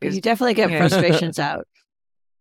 is- 0.00 0.14
you 0.16 0.20
definitely 0.20 0.54
get 0.54 0.70
Yeah. 0.70 0.78
frustrations 0.78 1.38
out. 1.38 1.66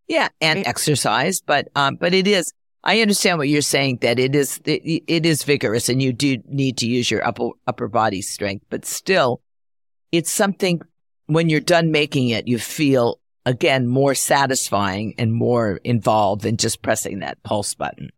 yeah 0.07 0.29
and 0.41 0.59
It- 0.59 0.67
exercise 0.67 1.41
but 1.41 1.69
um 1.75 1.95
but 1.95 2.13
it 2.13 2.27
is 2.27 2.51
i 2.83 3.01
understand 3.01 3.37
what 3.37 3.47
you're 3.49 3.61
saying 3.61 3.99
that 4.01 4.19
it 4.19 4.35
is 4.35 4.59
it, 4.65 4.81
it 5.07 5.25
is 5.25 5.43
vigorous 5.43 5.87
and 5.89 6.01
you 6.01 6.11
do 6.11 6.37
need 6.47 6.77
to 6.77 6.87
use 6.87 7.09
your 7.09 7.25
upper 7.25 7.49
upper 7.67 7.87
body 7.87 8.21
strength 8.21 8.65
but 8.69 8.83
still 8.85 9.41
it's 10.11 10.31
something 10.31 10.81
when 11.27 11.49
you're 11.49 11.59
done 11.59 11.91
making 11.91 12.29
it 12.29 12.47
you 12.47 12.59
feel 12.59 13.19
again 13.45 13.87
more 13.87 14.13
satisfying 14.15 15.13
and 15.17 15.33
more 15.33 15.79
involved 15.83 16.41
than 16.41 16.57
just 16.57 16.81
pressing 16.81 17.19
that 17.19 17.41
pulse 17.43 17.73
button 17.73 18.09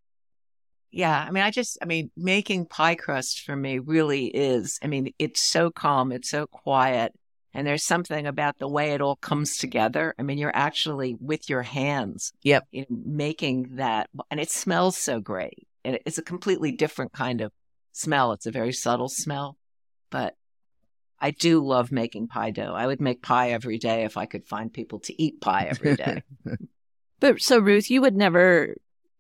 Yeah, 0.91 1.25
I 1.27 1.31
mean, 1.31 1.43
I 1.43 1.50
just, 1.50 1.77
I 1.81 1.85
mean, 1.85 2.12
making 2.15 2.67
pie 2.67 2.95
crust 2.95 3.41
for 3.41 3.55
me 3.55 3.79
really 3.79 4.27
is. 4.27 4.77
I 4.83 4.88
mean, 4.88 5.12
it's 5.17 5.41
so 5.41 5.71
calm, 5.71 6.12
it's 6.12 6.29
so 6.29 6.45
quiet, 6.45 7.13
and 7.53 7.65
there's 7.65 7.83
something 7.83 8.27
about 8.27 8.59
the 8.59 8.67
way 8.67 8.91
it 8.91 9.01
all 9.01 9.15
comes 9.15 9.57
together. 9.57 10.13
I 10.19 10.23
mean, 10.23 10.38
you're 10.38 10.55
actually 10.55 11.15
with 11.19 11.50
your 11.50 11.63
hands, 11.63 12.31
Yep. 12.43 12.67
you 12.71 12.81
know, 12.81 12.97
making 13.05 13.77
that, 13.77 14.09
and 14.29 14.39
it 14.39 14.51
smells 14.51 14.97
so 14.97 15.19
great. 15.19 15.67
And 15.83 15.97
it's 16.05 16.19
a 16.19 16.23
completely 16.23 16.71
different 16.71 17.12
kind 17.13 17.41
of 17.41 17.51
smell. 17.91 18.31
It's 18.33 18.45
a 18.45 18.51
very 18.51 18.71
subtle 18.71 19.09
smell, 19.09 19.57
but 20.12 20.35
I 21.23 21.31
do 21.31 21.65
love 21.65 21.89
making 21.89 22.27
pie 22.27 22.51
dough. 22.51 22.73
I 22.75 22.85
would 22.85 22.99
make 22.99 23.21
pie 23.21 23.51
every 23.51 23.77
day 23.77 24.03
if 24.03 24.17
I 24.17 24.25
could 24.25 24.45
find 24.45 24.71
people 24.71 24.99
to 24.99 25.21
eat 25.21 25.39
pie 25.39 25.67
every 25.69 25.95
day. 25.95 26.21
But 27.21 27.39
so 27.39 27.59
Ruth, 27.59 27.89
you 27.89 28.01
would 28.01 28.17
never 28.17 28.75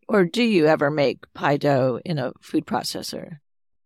Or 0.09 0.25
do 0.25 0.43
you 0.43 0.67
ever 0.67 0.91
make 0.91 1.33
pie 1.33 1.55
dough 1.55 2.01
in 2.03 2.19
a 2.19 2.33
food 2.41 2.65
processor? 2.65 3.37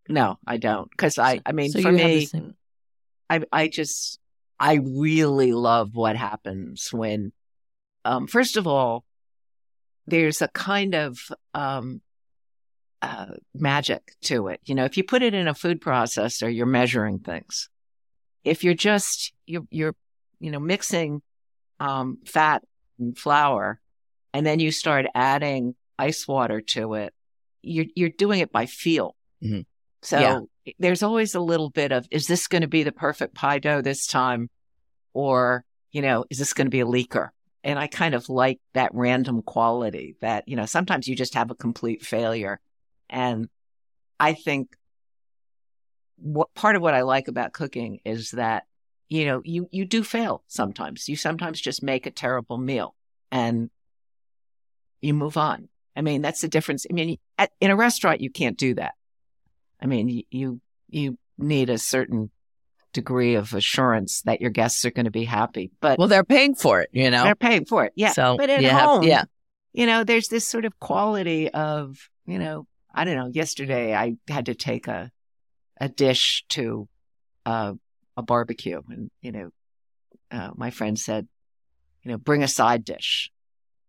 No, 0.10 0.40
I 0.48 0.58
don't. 0.58 0.90
Because 0.90 1.20
I, 1.20 1.42
I 1.46 1.52
mean, 1.52 1.70
so 1.70 1.80
for 1.80 1.92
me, 1.92 2.22
this 2.22 2.34
I, 3.30 3.42
I 3.52 3.68
just, 3.68 4.20
I 4.60 4.80
really 4.82 5.52
love 5.52 5.94
what 5.94 6.16
happens 6.16 6.92
when, 6.92 7.32
um, 8.04 8.26
first 8.26 8.58
of 8.58 8.66
all, 8.66 9.06
there's 10.08 10.42
a 10.42 10.48
kind 10.48 10.96
of, 10.96 11.20
um, 11.54 12.02
uh, 13.04 13.28
magic 13.54 14.16
to 14.22 14.48
it. 14.48 14.62
You 14.66 14.74
know, 14.74 14.86
if 14.86 14.98
you 14.98 15.04
put 15.04 15.22
it 15.22 15.36
in 15.36 15.48
a 15.48 15.54
food 15.54 15.82
processor, 15.82 16.52
you're 16.52 16.66
measuring 16.66 17.20
things. 17.20 17.70
If 18.48 18.64
you're 18.64 18.74
just, 18.74 19.34
you're, 19.46 19.68
you're, 19.70 19.96
you 20.40 20.52
know, 20.52 20.60
mixing, 20.60 21.22
um, 21.80 22.20
fat 22.26 22.64
and 23.00 23.18
flour, 23.18 23.80
and 24.34 24.46
then 24.46 24.60
you 24.60 24.72
start 24.72 25.06
adding 25.14 25.76
ice 26.00 26.28
water 26.28 26.62
to 26.62 26.94
it, 26.96 27.14
you're, 27.62 27.86
you're 27.96 28.10
doing 28.10 28.40
it 28.40 28.52
by 28.52 28.66
feel. 28.66 29.16
Mhm. 29.44 29.66
So 30.02 30.20
Yeah. 30.20 30.74
there's 30.80 31.04
always 31.04 31.36
a 31.36 31.40
little 31.40 31.70
bit 31.70 31.92
of, 31.92 32.08
is 32.12 32.28
this 32.28 32.48
going 32.48 32.62
to 32.62 32.68
be 32.68 32.84
the 32.84 32.92
perfect 32.92 33.36
pie 33.36 33.60
dough 33.60 33.82
this 33.82 34.06
time? 34.08 34.50
Or, 35.14 35.66
you 35.92 36.02
know, 36.02 36.26
is 36.30 36.38
this 36.38 36.54
going 36.54 36.68
to 36.68 36.72
be 36.72 36.82
a 36.82 36.86
leaker? 36.86 37.30
And 37.64 37.80
I 37.80 37.88
kind 37.88 38.14
of 38.14 38.30
like 38.30 38.60
that 38.74 38.92
random 38.94 39.42
quality 39.42 40.16
that, 40.22 40.48
you 40.48 40.56
know, 40.56 40.66
sometimes 40.66 41.08
you 41.08 41.16
just 41.16 41.34
have 41.34 41.52
a 41.52 41.56
complete 41.56 42.06
failure. 42.06 42.60
And 43.10 43.50
I 44.20 44.34
think 44.34 44.76
what 46.18 46.54
part 46.54 46.76
of 46.76 46.82
what 46.82 46.94
I 46.94 47.02
like 47.02 47.28
about 47.28 47.54
cooking 47.54 48.00
is 48.06 48.32
that, 48.32 48.66
you 49.10 49.26
know, 49.26 49.42
you, 49.46 49.70
you 49.72 49.86
do 49.86 50.04
fail 50.04 50.44
sometimes. 50.48 51.08
You 51.08 51.16
sometimes 51.16 51.62
just 51.62 51.82
make 51.84 52.06
a 52.06 52.12
terrible 52.12 52.58
meal 52.58 52.96
and 53.32 53.70
you 55.02 55.14
move 55.14 55.38
on. 55.38 55.70
I 55.96 56.02
mean, 56.02 56.22
that's 56.22 56.42
the 56.42 56.48
difference. 56.48 56.86
I 56.90 56.94
mean, 56.94 57.18
at, 57.38 57.52
in 57.60 57.72
a 57.72 57.76
restaurant, 57.76 58.22
you 58.22 58.30
can't 58.30 58.58
do 58.58 58.76
that. 58.76 58.94
I 59.82 59.86
mean, 59.86 60.24
you, 60.30 60.62
you, 60.90 61.18
need 61.40 61.70
a 61.70 61.78
certain 61.78 62.32
degree 62.94 63.36
of 63.36 63.54
assurance 63.54 64.24
that 64.24 64.42
your 64.42 64.50
guests 64.50 64.84
are 64.86 64.90
going 64.92 65.06
to 65.06 65.12
be 65.12 65.24
happy, 65.24 65.70
but 65.82 66.00
Well, 66.00 66.08
they're 66.08 66.24
paying 66.24 66.56
for 66.56 66.82
it, 66.82 66.90
you 66.92 67.12
know. 67.12 67.24
they're 67.24 67.36
paying 67.36 67.66
for 67.66 67.86
it. 67.86 67.94
Yeah. 67.96 68.12
So 68.12 68.38
but 68.38 68.50
at 68.50 68.62
you 68.64 68.70
have- 68.70 68.82
home, 68.82 69.04
yeah. 69.04 69.26
you 69.72 69.86
know, 69.86 70.04
there's 70.04 70.30
this 70.30 70.48
sort 70.48 70.66
of 70.66 70.80
quality 70.80 71.52
of, 71.52 72.10
you 72.26 72.40
know, 72.40 72.66
I 72.92 73.04
don't 73.04 73.16
know. 73.16 73.30
Yesterday, 73.32 73.94
I 73.94 74.16
had 74.28 74.48
to 74.48 74.56
take 74.56 74.88
a 74.88 75.12
a 75.80 75.90
dish 75.90 76.44
to 76.50 76.88
uh, 77.46 77.74
a 78.16 78.22
barbecue, 78.24 78.82
and 78.90 79.12
you 79.22 79.32
know, 79.32 79.50
uh, 80.32 80.52
my 80.56 80.70
friend 80.70 80.98
said, 80.98 81.28
you 82.04 82.12
know, 82.12 82.18
bring 82.18 82.44
a 82.44 82.48
side 82.48 82.84
dish, 82.84 83.32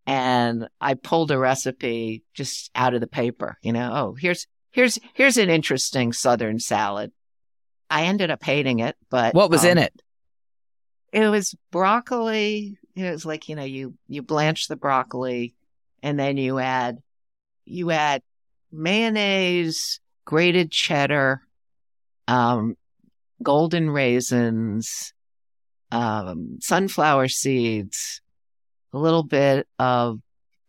and 0.06 0.68
I 0.80 0.94
pulled 0.94 1.30
a 1.30 1.38
recipe 1.38 2.22
just 2.34 2.70
out 2.74 2.94
of 2.94 3.00
the 3.00 3.06
paper. 3.06 3.56
You 3.62 3.72
know, 3.72 3.90
oh, 3.92 4.14
here's 4.18 4.46
here's 4.70 4.98
here's 5.14 5.36
an 5.36 5.50
interesting 5.50 6.12
southern 6.12 6.58
salad. 6.58 7.12
I 7.90 8.04
ended 8.04 8.30
up 8.30 8.44
hating 8.44 8.80
it, 8.80 8.96
but 9.08 9.34
What 9.34 9.50
was 9.50 9.64
in 9.64 9.78
um, 9.78 9.84
it? 9.84 10.02
it 11.12 11.28
was 11.28 11.54
broccoli. 11.70 12.78
It 12.94 13.10
was 13.10 13.24
like, 13.24 13.48
you 13.48 13.56
know, 13.56 13.64
you, 13.64 13.94
you 14.08 14.22
blanch 14.22 14.68
the 14.68 14.76
broccoli 14.76 15.54
and 16.02 16.18
then 16.18 16.36
you 16.36 16.58
add, 16.58 16.98
you 17.64 17.90
add 17.90 18.22
mayonnaise, 18.70 20.00
grated 20.24 20.70
cheddar, 20.70 21.40
um, 22.28 22.76
golden 23.42 23.90
raisins, 23.90 25.12
um, 25.90 26.58
sunflower 26.60 27.28
seeds, 27.28 28.20
a 28.92 28.98
little 28.98 29.22
bit 29.22 29.66
of 29.78 30.20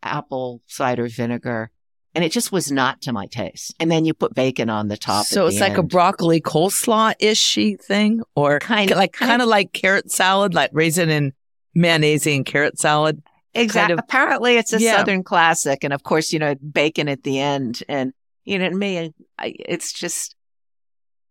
apple 0.02 0.62
cider 0.68 1.08
vinegar. 1.08 1.72
And 2.16 2.24
it 2.24 2.32
just 2.32 2.52
was 2.52 2.72
not 2.72 3.02
to 3.04 3.14
my 3.14 3.28
taste. 3.28 3.76
And 3.80 3.92
then 3.92 4.04
you 4.04 4.16
put 4.16 4.34
bacon 4.34 4.70
on 4.70 4.88
the 4.88 4.98
top. 4.98 5.26
So 5.28 5.46
it's 5.46 5.60
like 5.60 5.76
a 5.78 5.80
end. 5.82 5.90
broccoli 5.90 6.42
coleslaw 6.42 7.14
ishy 7.22 7.80
thing, 7.80 8.22
or 8.36 8.60
Kind 8.60 8.90
of- 8.92 8.98
like 8.98 9.14
kind 9.14 9.30
kind 9.30 9.42
of 9.44 9.48
like 9.48 9.74
carrot 9.74 10.10
salad, 10.12 10.56
like 10.56 10.72
raisin 10.74 11.10
and 11.12 11.34
mayonnaise 11.76 12.26
and 12.26 12.46
carrot 12.46 12.80
salad. 12.80 13.22
Exactly. 13.54 13.94
of- 13.94 14.00
Apparently, 14.00 14.58
it's 14.58 14.74
a 14.74 14.80
Yeah. 14.82 14.98
Southern 14.98 15.24
classic, 15.24 15.84
and 15.84 15.94
of 15.94 16.02
course, 16.04 16.34
you 16.34 16.40
know, 16.40 16.56
bacon 16.56 17.08
at 17.10 17.24
the 17.24 17.40
end, 17.40 17.84
and 17.88 18.12
you 18.44 18.58
know, 18.58 18.70
me, 18.72 19.14
it's 19.44 19.94
just, 19.94 20.36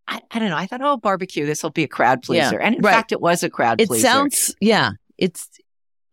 I, 0.09 0.23
I 0.31 0.39
don't 0.39 0.49
know. 0.49 0.57
I 0.57 0.67
thought, 0.67 0.81
oh, 0.83 0.97
barbecue, 0.97 1.45
this 1.45 1.63
will 1.63 1.71
be 1.71 1.85
a 1.85 1.89
crowd 1.89 2.21
Yeah, 2.29 2.49
pleaser, 2.49 2.61
and 2.61 2.75
in 2.77 2.81
right. 2.83 2.93
fact, 2.93 3.13
it 3.13 3.21
was 3.21 3.43
a 3.43 3.51
crowd 3.51 3.81
It 3.81 3.89
pleaser. 3.89 4.07
It 4.07 4.11
sounds, 4.11 4.55
yeah. 4.61 4.93
It's, 5.19 5.49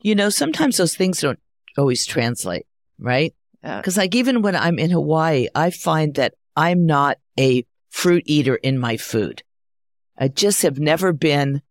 you 0.01 0.15
know, 0.15 0.29
sometimes 0.29 0.77
those 0.77 0.95
things 0.95 1.21
don't 1.21 1.39
always 1.77 2.05
translate, 2.05 2.67
right? 2.99 3.33
Uh, 3.63 3.77
Because 3.77 3.97
like 3.97 4.13
even 4.13 4.41
when 4.41 4.55
I'm 4.55 4.77
in 4.77 4.91
Hawaii, 4.91 5.47
I 5.55 5.71
find 5.71 6.13
that 6.15 6.33
I'm 6.55 6.85
not 6.85 7.17
a 7.39 7.65
fruit 7.89 8.23
eater 8.25 8.55
in 8.55 8.77
my 8.77 8.97
food. 8.97 9.43
I 10.17 10.27
just 10.27 10.61
have 10.63 10.77
never 10.77 11.13
been, 11.13 11.61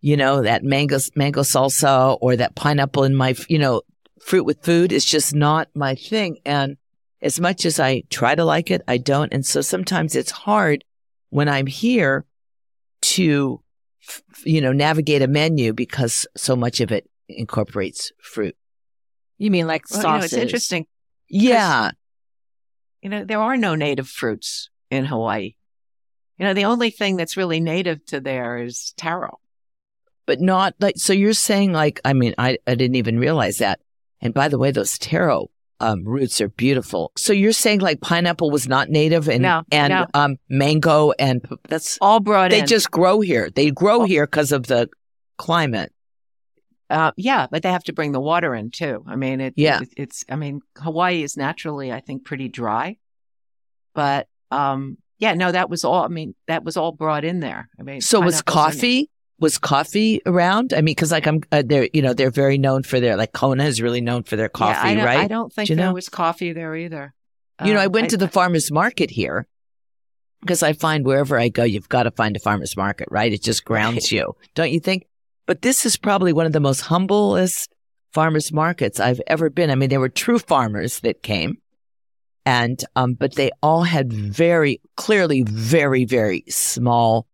you 0.00 0.16
know, 0.16 0.42
that 0.42 0.62
mango 0.62 0.98
mango 1.14 1.42
salsa 1.42 2.16
or 2.20 2.36
that 2.36 2.54
pineapple 2.54 3.04
in 3.04 3.14
my, 3.14 3.34
you 3.48 3.58
know, 3.58 3.82
fruit 4.20 4.44
with 4.44 4.62
food 4.64 4.92
is 4.92 5.04
just 5.04 5.34
not 5.34 5.68
my 5.74 5.94
thing. 5.94 6.38
And 6.44 6.76
as 7.22 7.40
much 7.40 7.64
as 7.64 7.80
I 7.80 8.02
try 8.10 8.34
to 8.34 8.44
like 8.44 8.70
it, 8.70 8.82
I 8.86 8.98
don't. 8.98 9.32
And 9.32 9.44
so 9.44 9.60
sometimes 9.60 10.14
it's 10.14 10.30
hard 10.30 10.84
when 11.30 11.48
I'm 11.48 11.66
here 11.66 12.24
to, 13.02 13.62
you 14.44 14.60
know, 14.60 14.72
navigate 14.72 15.22
a 15.22 15.28
menu 15.28 15.72
because 15.72 16.26
so 16.36 16.56
much 16.56 16.80
of 16.80 16.92
it 16.92 17.08
incorporates 17.28 18.12
fruit. 18.22 18.56
You 19.38 19.50
mean 19.50 19.66
like 19.66 19.82
well, 19.90 20.00
you 20.00 20.02
know, 20.06 20.08
sauces? 20.20 20.32
it's 20.32 20.42
interesting. 20.42 20.86
Yeah. 21.28 21.90
You 23.02 23.10
know, 23.10 23.24
there 23.24 23.40
are 23.40 23.56
no 23.56 23.74
native 23.74 24.08
fruits 24.08 24.70
in 24.90 25.04
Hawaii. 25.04 25.54
You 26.38 26.46
know, 26.46 26.54
the 26.54 26.64
only 26.66 26.90
thing 26.90 27.16
that's 27.16 27.36
really 27.36 27.60
native 27.60 28.04
to 28.06 28.20
there 28.20 28.58
is 28.58 28.92
taro. 28.96 29.38
but 30.26 30.40
not 30.40 30.74
like 30.80 30.96
so 30.96 31.12
you're 31.12 31.32
saying 31.32 31.72
like 31.72 32.00
i 32.04 32.12
mean 32.12 32.34
i, 32.36 32.58
I 32.66 32.74
didn't 32.74 32.96
even 32.96 33.18
realize 33.18 33.58
that 33.58 33.80
and 34.20 34.34
by 34.34 34.48
the 34.48 34.58
way 34.58 34.70
those 34.72 34.98
taro 34.98 35.50
um, 35.80 36.04
roots 36.04 36.40
are 36.40 36.48
beautiful 36.48 37.12
so 37.16 37.32
you're 37.32 37.52
saying 37.52 37.80
like 37.80 38.00
pineapple 38.00 38.50
was 38.50 38.66
not 38.66 38.88
native 38.88 39.28
and 39.28 39.42
No, 39.42 39.62
and 39.70 39.90
no. 39.90 40.06
um 40.14 40.36
mango 40.48 41.12
and 41.18 41.46
that's 41.68 41.98
All 42.00 42.20
brought 42.20 42.50
they 42.50 42.58
in. 42.60 42.64
They 42.64 42.68
just 42.68 42.90
grow 42.90 43.20
here 43.20 43.50
they 43.50 43.70
grow 43.70 44.04
here 44.04 44.26
because 44.26 44.52
of 44.52 44.66
the 44.66 44.88
climate 45.36 45.92
Uh, 46.88 47.10
yeah, 47.16 47.46
but 47.50 47.62
they 47.62 47.70
have 47.70 47.82
to 47.84 47.92
bring 47.92 48.12
the 48.12 48.20
water 48.20 48.54
in 48.54 48.70
too. 48.70 49.02
I 49.08 49.16
mean, 49.16 49.40
it, 49.40 49.54
Yeah. 49.56 49.80
it- 49.82 49.92
it's, 49.96 50.24
I 50.30 50.36
mean, 50.36 50.60
Hawaii 50.78 51.22
is 51.24 51.36
naturally, 51.36 51.90
I 51.92 51.98
think, 52.00 52.24
pretty 52.24 52.48
dry, 52.48 52.96
but, 53.92 54.28
um, 54.52 54.96
yeah, 55.18 55.34
no, 55.34 55.50
that 55.50 55.68
was 55.68 55.82
all, 55.84 56.04
I 56.04 56.08
mean, 56.08 56.34
that 56.46 56.62
was 56.62 56.76
all 56.76 56.92
brought 56.92 57.24
in 57.24 57.40
there. 57.40 57.68
I 57.78 57.82
mean, 57.82 58.00
so 58.02 58.20
was 58.20 58.40
coffee 58.40 59.10
was 59.38 59.58
coffee 59.58 60.20
around 60.26 60.72
i 60.72 60.76
mean 60.76 60.86
because 60.94 61.12
like 61.12 61.26
i'm 61.26 61.40
uh, 61.52 61.62
they're 61.64 61.88
you 61.92 62.00
know 62.00 62.14
they're 62.14 62.30
very 62.30 62.56
known 62.58 62.82
for 62.82 63.00
their 63.00 63.16
like 63.16 63.32
kona 63.32 63.64
is 63.64 63.82
really 63.82 64.00
known 64.00 64.22
for 64.22 64.36
their 64.36 64.46
Yeah, 64.46 64.72
coffee 64.74 65.00
I 65.00 65.04
right 65.04 65.18
I 65.18 65.28
don't 65.28 65.52
think 65.52 65.68
Do 65.68 65.74
there 65.76 65.86
know? 65.88 65.92
was 65.94 66.08
coffee 66.08 66.52
there 66.52 66.74
either. 66.74 67.12
You 67.64 67.72
know, 67.74 67.80
I 67.80 67.86
Um, 67.86 67.92
went 67.92 68.10
to 68.10 68.16
the 68.16 68.28
farmer's 68.28 68.70
market 68.70 69.10
here 69.10 69.46
because 70.40 70.62
I 70.62 70.72
find 70.74 71.04
wherever 71.06 71.38
I 71.38 71.48
go, 71.48 71.64
you've 71.64 71.88
got 71.88 72.02
to 72.04 72.10
find 72.10 72.36
a 72.36 72.38
farmer's 72.40 72.76
market, 72.76 73.08
right? 73.10 73.32
It 73.32 73.42
just 73.42 73.64
grounds 73.64 74.12
you, 74.12 74.34
don't 74.54 74.70
you 74.70 74.80
think? 74.80 75.06
But 75.46 75.62
this 75.62 75.86
is 75.86 75.96
probably 75.96 76.32
one 76.34 76.44
of 76.46 76.52
the 76.52 76.60
most 76.60 76.80
humblest 76.82 77.72
farmer's 78.12 78.52
markets 78.52 79.00
I've 79.00 79.20
ever 79.26 79.48
been. 79.50 79.70
I 79.70 79.74
mean, 79.74 79.88
there 79.88 80.00
were 80.00 80.08
true 80.10 80.38
farmers 80.38 81.00
that 81.00 81.22
came 81.22 81.56
and, 82.44 82.82
um, 82.94 83.14
but 83.14 83.34
they 83.36 83.50
all 83.62 83.82
had 83.84 84.12
very 84.12 84.80
clearly 84.96 85.42
very, 85.42 86.04
very 86.04 86.44
small, 86.48 87.26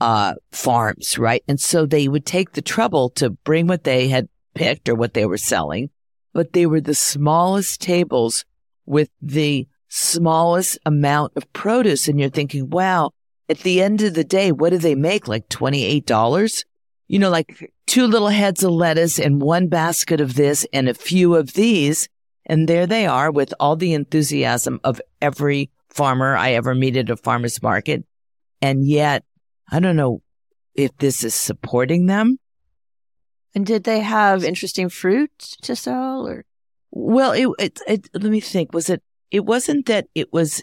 uh, 0.00 0.34
farms, 0.52 1.18
right? 1.18 1.42
And 1.46 1.60
so 1.60 1.86
they 1.86 2.08
would 2.08 2.26
take 2.26 2.52
the 2.52 2.62
trouble 2.62 3.10
to 3.10 3.30
bring 3.30 3.66
what 3.66 3.84
they 3.84 4.08
had 4.08 4.28
picked 4.54 4.88
or 4.88 4.94
what 4.94 5.14
they 5.14 5.26
were 5.26 5.36
selling, 5.36 5.90
but 6.32 6.52
they 6.52 6.66
were 6.66 6.80
the 6.80 6.94
smallest 6.94 7.80
tables 7.80 8.44
with 8.86 9.10
the 9.20 9.68
smallest 9.88 10.78
amount 10.86 11.32
of 11.36 11.52
produce. 11.52 12.08
And 12.08 12.18
you're 12.18 12.30
thinking, 12.30 12.70
wow, 12.70 13.10
at 13.48 13.58
the 13.58 13.82
end 13.82 14.02
of 14.02 14.14
the 14.14 14.24
day, 14.24 14.52
what 14.52 14.70
do 14.70 14.78
they 14.78 14.94
make? 14.94 15.28
Like 15.28 15.48
$28? 15.48 16.64
You 17.08 17.18
know, 17.18 17.30
like 17.30 17.72
two 17.86 18.06
little 18.06 18.28
heads 18.28 18.62
of 18.62 18.70
lettuce 18.70 19.18
and 19.18 19.42
one 19.42 19.66
basket 19.68 20.20
of 20.20 20.34
this 20.34 20.66
and 20.72 20.88
a 20.88 20.94
few 20.94 21.34
of 21.34 21.54
these. 21.54 22.08
And 22.46 22.68
there 22.68 22.86
they 22.86 23.06
are 23.06 23.30
with 23.30 23.52
all 23.60 23.76
the 23.76 23.92
enthusiasm 23.92 24.80
of 24.84 25.00
every 25.20 25.70
farmer 25.88 26.36
I 26.36 26.52
ever 26.52 26.74
meet 26.74 26.96
at 26.96 27.10
a 27.10 27.16
farmer's 27.16 27.62
market. 27.62 28.04
And 28.62 28.86
yet, 28.86 29.24
I 29.70 29.80
don't 29.80 29.96
know 29.96 30.22
if 30.74 30.96
this 30.98 31.24
is 31.24 31.34
supporting 31.34 32.06
them. 32.06 32.38
And 33.54 33.66
did 33.66 33.84
they 33.84 34.00
have 34.00 34.44
interesting 34.44 34.88
fruit 34.88 35.36
to 35.62 35.74
sell 35.74 36.26
or? 36.26 36.44
Well, 36.92 37.32
it, 37.32 37.48
it, 37.58 37.80
it, 37.86 38.08
let 38.14 38.30
me 38.30 38.40
think. 38.40 38.72
Was 38.72 38.90
it, 38.90 39.02
it 39.30 39.44
wasn't 39.44 39.86
that 39.86 40.08
it 40.14 40.32
was 40.32 40.62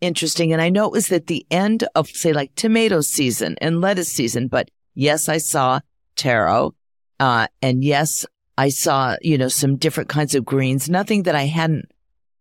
interesting. 0.00 0.52
And 0.52 0.62
I 0.62 0.68
know 0.68 0.86
it 0.86 0.92
was 0.92 1.10
at 1.12 1.26
the 1.26 1.46
end 1.50 1.84
of, 1.94 2.08
say, 2.08 2.32
like 2.32 2.54
tomato 2.54 3.00
season 3.00 3.56
and 3.60 3.80
lettuce 3.80 4.08
season. 4.08 4.48
But 4.48 4.70
yes, 4.94 5.28
I 5.28 5.38
saw 5.38 5.80
taro. 6.16 6.74
Uh, 7.20 7.48
and 7.62 7.82
yes, 7.82 8.26
I 8.56 8.68
saw, 8.68 9.16
you 9.22 9.38
know, 9.38 9.48
some 9.48 9.76
different 9.76 10.08
kinds 10.08 10.34
of 10.34 10.44
greens, 10.44 10.88
nothing 10.88 11.24
that 11.24 11.34
I 11.34 11.44
hadn't 11.46 11.90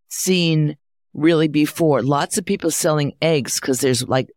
seen 0.09 0.77
really 1.13 1.47
before. 1.47 2.01
Lots 2.01 2.38
of 2.38 2.45
people 2.45 2.71
selling 2.71 3.13
eggs 3.21 3.59
because 3.59 3.81
there's 3.81 4.07
like 4.07 4.29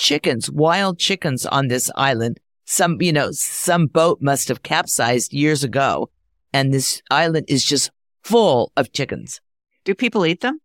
chickens, 0.00 0.50
wild 0.50 0.98
chickens 0.98 1.46
on 1.46 1.68
this 1.68 1.90
island. 1.94 2.40
Some, 2.64 3.00
you 3.00 3.12
know, 3.12 3.30
some 3.32 3.86
boat 3.86 4.20
must 4.20 4.48
have 4.48 4.62
capsized 4.62 5.32
years 5.32 5.62
ago 5.62 6.10
and 6.52 6.72
this 6.72 7.02
island 7.10 7.46
is 7.48 7.64
just 7.64 7.90
full 8.22 8.72
of 8.76 8.92
chickens. 8.92 9.40
Do 9.84 9.94
people 9.94 10.26
eat 10.26 10.40
them? 10.40 10.60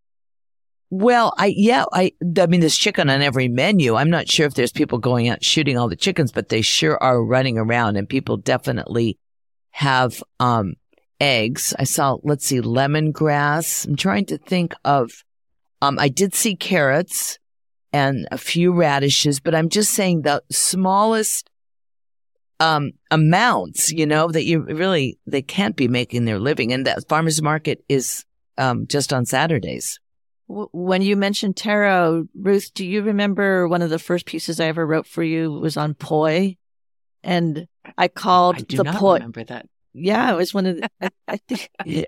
Well, 0.89 1.33
I, 1.37 1.53
yeah, 1.55 1.85
I, 1.91 2.13
I 2.39 2.45
mean, 2.45 2.61
there's 2.61 2.77
chicken 2.77 3.09
on 3.09 3.21
every 3.21 3.47
menu. 3.47 3.95
I'm 3.95 4.09
not 4.09 4.29
sure 4.29 4.45
if 4.45 4.53
there's 4.53 4.71
people 4.71 4.99
going 4.99 5.27
out 5.27 5.43
shooting 5.43 5.77
all 5.77 5.89
the 5.89 5.95
chickens, 5.95 6.31
but 6.31 6.49
they 6.49 6.61
sure 6.61 7.01
are 7.03 7.23
running 7.23 7.57
around 7.57 7.97
and 7.97 8.07
people 8.07 8.37
definitely 8.37 9.17
have, 9.71 10.23
um, 10.39 10.75
eggs. 11.19 11.73
I 11.77 11.85
saw, 11.85 12.17
let's 12.23 12.45
see, 12.45 12.61
lemongrass. 12.61 13.87
I'm 13.87 13.95
trying 13.95 14.25
to 14.27 14.37
think 14.37 14.73
of, 14.85 15.23
um, 15.81 15.97
I 15.99 16.07
did 16.07 16.33
see 16.33 16.55
carrots 16.55 17.39
and 17.95 18.27
a 18.29 18.37
few 18.37 18.73
radishes, 18.73 19.39
but 19.39 19.55
I'm 19.55 19.69
just 19.69 19.93
saying 19.93 20.23
the 20.23 20.43
smallest, 20.51 21.49
um, 22.59 22.91
amounts, 23.09 23.89
you 23.89 24.05
know, 24.05 24.27
that 24.27 24.43
you 24.43 24.63
really, 24.63 25.17
they 25.25 25.41
can't 25.41 25.77
be 25.77 25.87
making 25.87 26.25
their 26.25 26.37
living. 26.37 26.73
And 26.73 26.85
that 26.85 27.07
farmer's 27.07 27.41
market 27.41 27.85
is, 27.87 28.25
um, 28.57 28.85
just 28.87 29.13
on 29.13 29.25
Saturdays. 29.25 30.01
When 30.47 31.01
you 31.03 31.15
mentioned 31.15 31.55
taro, 31.55 32.27
Ruth, 32.35 32.73
do 32.73 32.85
you 32.85 33.01
remember 33.01 33.65
one 33.65 33.81
of 33.81 33.89
the 33.89 33.97
first 33.97 34.25
pieces 34.25 34.59
I 34.59 34.65
ever 34.65 34.85
wrote 34.85 35.07
for 35.07 35.23
you 35.23 35.53
was 35.53 35.77
on 35.77 35.93
poi? 35.93 36.57
And 37.23 37.65
I 37.97 38.09
called 38.09 38.57
I 38.57 38.59
do 38.59 38.77
the 38.77 38.83
not 38.83 38.95
poi. 38.97 39.13
remember 39.13 39.45
that. 39.45 39.67
Yeah, 39.93 40.33
it 40.33 40.35
was 40.35 40.53
one 40.53 40.65
of 40.65 40.81
the, 40.81 40.89
I, 40.99 41.09
I 41.29 41.37
think, 41.47 41.69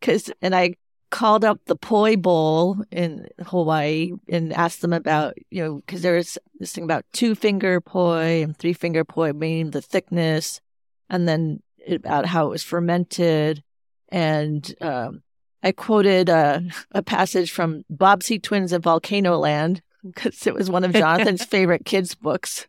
because, 0.00 0.32
and 0.40 0.54
I 0.54 0.76
called 1.10 1.44
up 1.44 1.60
the 1.66 1.76
poi 1.76 2.16
bowl 2.16 2.78
in 2.90 3.28
Hawaii 3.46 4.12
and 4.28 4.52
asked 4.52 4.80
them 4.80 4.92
about, 4.92 5.34
you 5.50 5.62
know, 5.62 5.76
because 5.76 6.02
there's 6.02 6.38
this 6.58 6.72
thing 6.72 6.84
about 6.84 7.04
two 7.12 7.34
finger 7.34 7.80
poi 7.80 8.42
and 8.42 8.56
three 8.56 8.72
finger 8.72 9.04
poi, 9.04 9.32
meaning 9.32 9.70
the 9.70 9.82
thickness, 9.82 10.60
and 11.08 11.28
then 11.28 11.62
about 11.88 12.26
how 12.26 12.46
it 12.46 12.50
was 12.50 12.62
fermented. 12.62 13.62
And 14.08 14.74
um, 14.80 15.22
I 15.62 15.72
quoted 15.72 16.30
uh, 16.30 16.60
a 16.92 17.02
passage 17.02 17.50
from 17.50 17.84
Bobbsey 17.90 18.42
Twins 18.42 18.72
of 18.72 18.82
Volcano 18.84 19.38
Land 19.38 19.82
because 20.04 20.46
it 20.46 20.54
was 20.54 20.70
one 20.70 20.84
of 20.84 20.92
Jonathan's 20.92 21.44
favorite 21.46 21.84
kids' 21.84 22.14
books. 22.14 22.66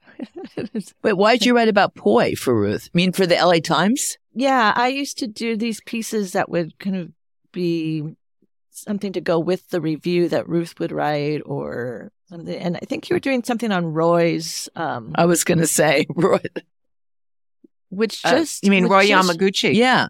Wait, 1.03 1.13
why'd 1.13 1.46
you 1.46 1.56
write 1.56 1.67
about 1.67 1.96
poi 1.96 2.34
for 2.36 2.56
Ruth? 2.56 2.89
I 2.94 2.98
mean, 2.98 3.12
for 3.12 3.25
the 3.25 3.36
LA 3.36 3.60
Times? 3.60 4.17
Yeah, 4.34 4.74
I 4.75 4.88
used 4.88 5.17
to 5.20 5.27
do 5.27 5.56
these 5.56 5.82
pieces 5.82 6.34
that 6.34 6.50
would 6.50 6.77
kind 6.79 6.96
of 6.96 7.12
be 7.51 8.15
something 8.77 9.13
to 9.13 9.22
go 9.22 9.39
with 9.39 9.69
the 9.69 9.81
review 9.81 10.29
that 10.29 10.48
Ruth 10.48 10.79
would 10.79 10.91
write 10.91 11.41
or 11.46 12.12
something. 12.29 12.55
And 12.55 12.77
I 12.77 12.81
think 12.81 13.10
you 13.10 13.15
were 13.15 13.19
doing 13.19 13.43
something 13.43 13.72
on 13.72 13.86
Roy's, 13.93 14.69
um, 14.75 15.12
I 15.15 15.25
was 15.25 15.43
going 15.43 15.57
to 15.60 15.67
say, 15.67 16.05
Roy. 16.15 16.39
which 17.89 18.24
Uh, 18.25 18.31
just 18.38 18.63
you 18.63 18.69
mean 18.72 18.86
Roy 18.88 19.07
just- 19.07 19.29
Yamaguchi? 19.29 19.74
Yeah. 19.74 20.07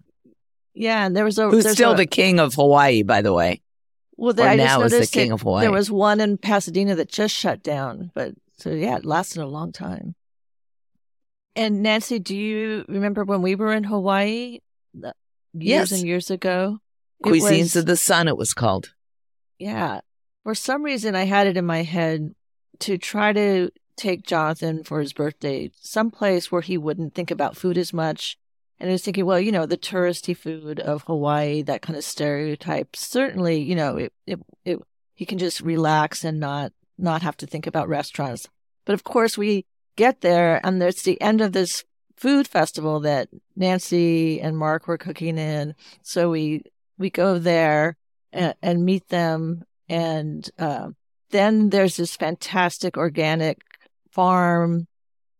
Yeah, 0.74 1.06
and 1.08 1.16
there 1.16 1.26
was 1.26 1.40
a 1.40 1.50
Who's 1.50 1.72
still 1.72 1.94
a- 1.94 1.98
the 1.98 2.06
king 2.06 2.40
of 2.40 2.54
Hawaii, 2.54 3.02
by 3.04 3.22
the 3.22 3.34
way. 3.34 3.62
well. 4.16 4.34
There, 4.34 4.48
I 4.48 4.58
just 4.58 4.76
the 4.76 4.84
noticed 4.90 5.14
king 5.14 5.30
that 5.30 5.36
of 5.36 5.42
Hawaii. 5.42 5.62
There 5.62 5.72
was 5.72 5.90
one 5.90 6.20
in 6.22 6.38
Pasadena 6.38 6.96
that 6.96 7.10
just 7.10 7.34
shut 7.36 7.64
down, 7.64 8.12
but 8.14 8.34
so 8.60 8.70
yeah, 8.72 8.98
it 8.98 9.06
lasted 9.06 9.42
a 9.42 9.48
long 9.48 9.72
time. 9.72 10.14
And 11.56 11.82
Nancy, 11.82 12.20
do 12.20 12.36
you 12.38 12.86
remember 12.88 13.24
when 13.24 13.42
we 13.42 13.56
were 13.56 13.74
in 13.74 13.84
Hawaii 13.84 14.60
years 14.94 15.14
Yes. 15.54 15.92
and 15.92 16.04
years 16.04 16.30
ago? 16.30 16.80
Cuisines 17.24 17.60
was- 17.60 17.76
of 17.78 17.86
the 17.86 17.98
Sun, 17.98 18.28
it 18.28 18.38
was 18.38 18.54
called. 18.54 18.94
Yeah. 19.60 20.02
For 20.44 20.56
some 20.56 20.84
reason, 20.84 21.16
I 21.16 21.26
had 21.26 21.48
it 21.48 21.58
in 21.58 21.66
my 21.66 21.84
head 21.84 22.34
to 22.80 22.98
try 22.98 23.34
to 23.34 23.70
take 23.96 24.26
Jonathan 24.26 24.84
for 24.84 25.02
his 25.02 25.12
birthday 25.12 25.72
someplace 25.82 26.52
where 26.52 26.62
he 26.62 26.78
wouldn't 26.78 27.16
think 27.16 27.32
about 27.32 27.58
food 27.58 27.78
as 27.78 27.92
much. 27.92 28.38
And 28.80 28.90
I 28.90 28.94
was 28.94 29.04
thinking, 29.04 29.26
well, 29.26 29.40
you 29.40 29.52
know, 29.52 29.66
the 29.66 29.78
touristy 29.78 30.38
food 30.38 30.80
of 30.80 31.04
Hawaii, 31.04 31.64
that 31.64 31.82
kind 31.82 31.98
of 31.98 32.04
stereotype. 32.04 32.96
Certainly, 32.96 33.64
you 33.64 33.76
know, 33.76 33.98
it, 33.98 34.14
it, 34.28 34.40
it, 34.64 34.80
he 35.16 35.26
can 35.26 35.40
just 35.40 35.62
relax 35.62 36.24
and 36.24 36.40
not, 36.40 36.72
not 36.98 37.24
have 37.24 37.36
to 37.38 37.48
think 37.48 37.66
about 37.66 37.90
restaurants. 37.90 38.48
But 38.86 38.94
of 38.94 39.04
course, 39.04 39.36
we 39.36 39.66
get 39.96 40.22
there 40.22 40.62
and 40.64 40.80
there's 40.80 41.02
the 41.02 41.20
end 41.20 41.42
of 41.42 41.54
this 41.54 41.84
food 42.16 42.48
festival 42.48 43.00
that 43.00 43.30
Nancy 43.56 44.40
and 44.40 44.58
Mark 44.58 44.88
were 44.88 44.98
cooking 44.98 45.40
in. 45.40 45.74
So 46.04 46.30
we, 46.30 46.64
we 46.98 47.10
go 47.10 47.40
there 47.40 47.98
and, 48.32 48.56
and 48.62 48.86
meet 48.86 49.08
them. 49.10 49.64
And 49.90 50.50
uh, 50.60 50.90
then 51.32 51.70
there's 51.70 51.98
this 51.98 52.16
fantastic 52.16 52.98
organic 52.98 53.62
farm 54.12 54.88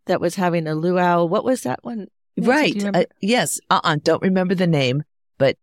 that 0.06 0.22
was 0.22 0.36
having 0.36 0.68
a 0.68 0.76
luau. 0.76 1.26
What 1.26 1.44
was 1.44 1.64
that 1.64 1.84
one? 1.84 2.08
Right. 2.38 2.84
Uh, 2.84 3.06
yes. 3.22 3.60
Uh-uh. 3.70 3.98
Don't 4.04 4.22
remember 4.22 4.56
the 4.56 4.68
name, 4.68 5.04
but 5.38 5.58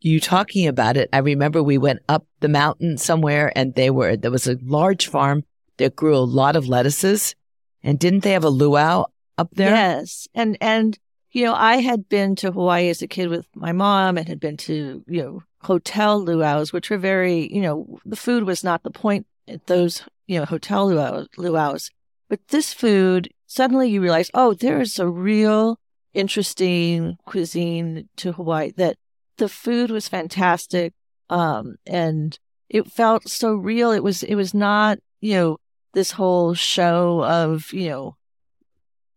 you 0.00 0.20
talking 0.20 0.66
about 0.68 0.96
it. 0.96 1.08
I 1.12 1.18
remember 1.18 1.62
we 1.62 1.78
went 1.78 2.00
up 2.08 2.26
the 2.40 2.48
mountain 2.48 2.96
somewhere 2.96 3.52
and 3.56 3.74
they 3.74 3.90
were, 3.90 4.16
there 4.16 4.30
was 4.30 4.46
a 4.46 4.58
large 4.62 5.08
farm 5.08 5.44
that 5.78 5.96
grew 5.96 6.16
a 6.16 6.18
lot 6.18 6.56
of 6.56 6.68
lettuces. 6.68 7.34
And 7.82 7.98
didn't 7.98 8.20
they 8.20 8.32
have 8.32 8.44
a 8.44 8.48
luau 8.50 9.06
up 9.36 9.50
there? 9.54 9.70
Yes. 9.70 10.28
And, 10.34 10.56
and, 10.60 10.98
you 11.34 11.44
know, 11.44 11.52
I 11.52 11.78
had 11.78 12.08
been 12.08 12.36
to 12.36 12.52
Hawaii 12.52 12.88
as 12.88 13.02
a 13.02 13.08
kid 13.08 13.28
with 13.28 13.48
my 13.56 13.72
mom 13.72 14.16
and 14.16 14.28
had 14.28 14.38
been 14.38 14.56
to, 14.58 15.04
you 15.08 15.20
know, 15.20 15.42
hotel 15.62 16.24
luau's, 16.24 16.72
which 16.72 16.90
were 16.90 16.96
very, 16.96 17.52
you 17.52 17.60
know, 17.60 17.98
the 18.04 18.16
food 18.16 18.44
was 18.44 18.62
not 18.62 18.84
the 18.84 18.92
point 18.92 19.26
at 19.48 19.66
those, 19.66 20.04
you 20.28 20.38
know, 20.38 20.44
hotel 20.44 20.86
luau- 20.86 21.26
luau's. 21.36 21.90
But 22.28 22.46
this 22.48 22.72
food, 22.72 23.32
suddenly 23.48 23.90
you 23.90 24.00
realize, 24.00 24.30
oh, 24.32 24.54
there 24.54 24.80
is 24.80 25.00
a 25.00 25.08
real 25.08 25.80
interesting 26.14 27.18
cuisine 27.26 28.08
to 28.18 28.30
Hawaii 28.30 28.70
that 28.76 28.96
the 29.36 29.48
food 29.48 29.90
was 29.90 30.06
fantastic. 30.06 30.92
Um, 31.30 31.76
and 31.84 32.38
it 32.68 32.86
felt 32.92 33.28
so 33.28 33.54
real. 33.54 33.90
It 33.90 34.04
was, 34.04 34.22
it 34.22 34.36
was 34.36 34.54
not, 34.54 35.00
you 35.20 35.34
know, 35.34 35.58
this 35.94 36.12
whole 36.12 36.54
show 36.54 37.24
of, 37.24 37.72
you 37.72 37.88
know, 37.88 38.16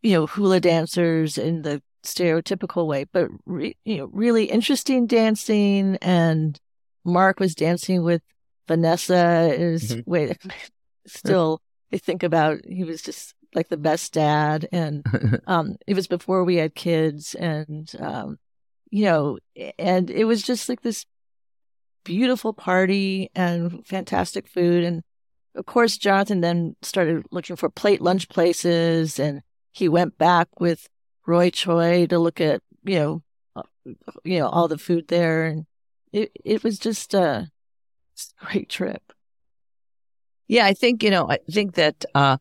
you 0.02 0.14
know, 0.14 0.26
hula 0.26 0.60
dancers 0.60 1.38
and 1.38 1.64
the 1.64 1.82
stereotypical 2.04 2.88
way, 2.88 3.06
but 3.06 3.30
re- 3.46 3.78
you 3.86 3.98
know, 3.98 4.10
really 4.12 4.46
interesting 4.46 5.08
dancing. 5.08 5.98
And 6.02 6.60
Mark 7.04 7.40
was 7.40 7.56
dancing 7.56 8.04
with 8.04 8.22
Vanessa. 8.68 9.54
Is 9.54 9.96
Mhm. 9.96 10.04
wait, 10.06 10.38
still 11.08 11.62
I 11.94 11.98
think 11.98 12.24
about 12.24 12.60
he 12.66 12.84
was 12.84 13.02
just 13.02 13.34
like 13.56 13.70
the 13.70 13.78
best 13.78 14.14
dad, 14.14 14.68
and 14.72 15.06
um, 15.48 15.78
it 15.88 15.96
was 15.96 16.08
before 16.08 16.44
we 16.44 16.56
had 16.58 16.76
kids, 16.76 17.34
and 17.36 17.92
um, 18.00 18.38
you 18.90 19.06
know, 19.06 19.38
and 19.80 20.10
it 20.10 20.26
was 20.26 20.42
just 20.44 20.70
like 20.70 20.82
this 20.82 21.06
beautiful 22.04 22.54
party 22.54 23.30
and 23.36 23.86
fantastic 23.86 24.48
food, 24.48 24.84
and 24.84 25.04
of 25.56 25.66
course, 25.66 25.98
Jonathan 25.98 26.42
then 26.42 26.76
started 26.82 27.26
looking 27.32 27.56
for 27.56 27.70
plate 27.70 28.02
lunch 28.02 28.30
places, 28.30 29.20
and 29.20 29.42
he 29.72 29.90
went 29.90 30.18
back 30.18 30.48
with 30.60 30.88
Roy 31.28 31.52
Choi 31.52 32.08
to 32.08 32.18
look 32.18 32.42
at 32.42 32.62
you 32.84 32.96
know, 32.96 33.24
uh, 33.56 33.92
you 34.24 34.40
know 34.40 34.48
all 34.48 34.68
the 34.68 34.80
food 34.80 35.10
there, 35.10 35.46
and 35.46 35.66
it 36.12 36.32
it 36.44 36.64
was 36.64 36.80
just 36.80 37.14
a 37.14 37.52
great 38.40 38.70
trip. 38.70 39.04
Yeah, 40.48 40.66
I 40.66 40.74
think, 40.74 41.04
you 41.04 41.10
know, 41.10 41.30
I 41.30 41.40
think 41.52 41.76
that, 41.76 42.06
uh, 42.16 42.38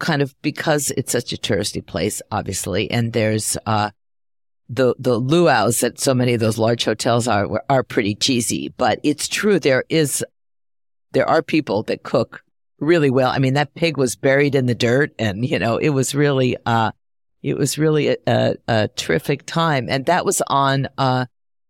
kind 0.00 0.20
of 0.20 0.34
because 0.42 0.90
it's 0.96 1.12
such 1.12 1.32
a 1.32 1.36
touristy 1.36 1.86
place, 1.86 2.20
obviously, 2.32 2.90
and 2.90 3.12
there's, 3.12 3.56
uh, 3.66 3.90
the, 4.68 4.96
the 4.98 5.20
luau's 5.20 5.78
that 5.78 6.00
so 6.00 6.12
many 6.12 6.34
of 6.34 6.40
those 6.40 6.58
large 6.58 6.84
hotels 6.84 7.28
are, 7.28 7.62
are 7.70 7.84
pretty 7.84 8.16
cheesy, 8.16 8.74
but 8.76 8.98
it's 9.04 9.28
true. 9.28 9.60
There 9.60 9.84
is, 9.88 10.24
there 11.12 11.28
are 11.28 11.40
people 11.40 11.84
that 11.84 12.02
cook 12.02 12.42
really 12.80 13.10
well. 13.10 13.30
I 13.30 13.38
mean, 13.38 13.54
that 13.54 13.76
pig 13.76 13.96
was 13.96 14.16
buried 14.16 14.56
in 14.56 14.66
the 14.66 14.74
dirt 14.74 15.12
and, 15.16 15.48
you 15.48 15.60
know, 15.60 15.76
it 15.76 15.90
was 15.90 16.16
really, 16.16 16.56
uh, 16.66 16.90
it 17.42 17.56
was 17.56 17.78
really 17.78 18.08
a, 18.08 18.16
a, 18.26 18.56
a 18.66 18.88
terrific 18.88 19.46
time. 19.46 19.88
And 19.88 20.06
that 20.06 20.24
was 20.24 20.42
on, 20.46 20.88
uh, 20.98 21.26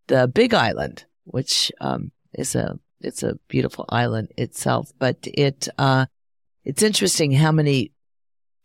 the 0.07 0.29
Big 0.29 0.55
Island, 0.55 1.05
which, 1.25 1.73
um, 1.81 2.13
is 2.33 2.55
a, 2.55 2.79
it's 3.01 3.23
a 3.23 3.39
beautiful 3.49 3.85
island 3.89 4.29
itself, 4.37 4.93
but 4.99 5.17
it, 5.23 5.69
uh, 5.79 6.07
it's 6.65 6.83
interesting 6.83 7.33
how 7.33 7.53
many 7.53 7.93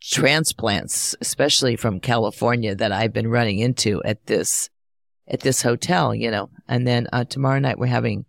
transplants, 0.00 1.14
especially 1.20 1.76
from 1.76 2.00
California 2.00 2.74
that 2.74 2.92
I've 2.92 3.12
been 3.12 3.28
running 3.28 3.58
into 3.58 4.02
at 4.04 4.26
this, 4.26 4.70
at 5.28 5.40
this 5.40 5.62
hotel, 5.62 6.14
you 6.14 6.30
know, 6.30 6.50
and 6.66 6.86
then, 6.86 7.08
uh, 7.12 7.24
tomorrow 7.24 7.58
night 7.58 7.78
we're 7.78 7.86
having 7.86 8.24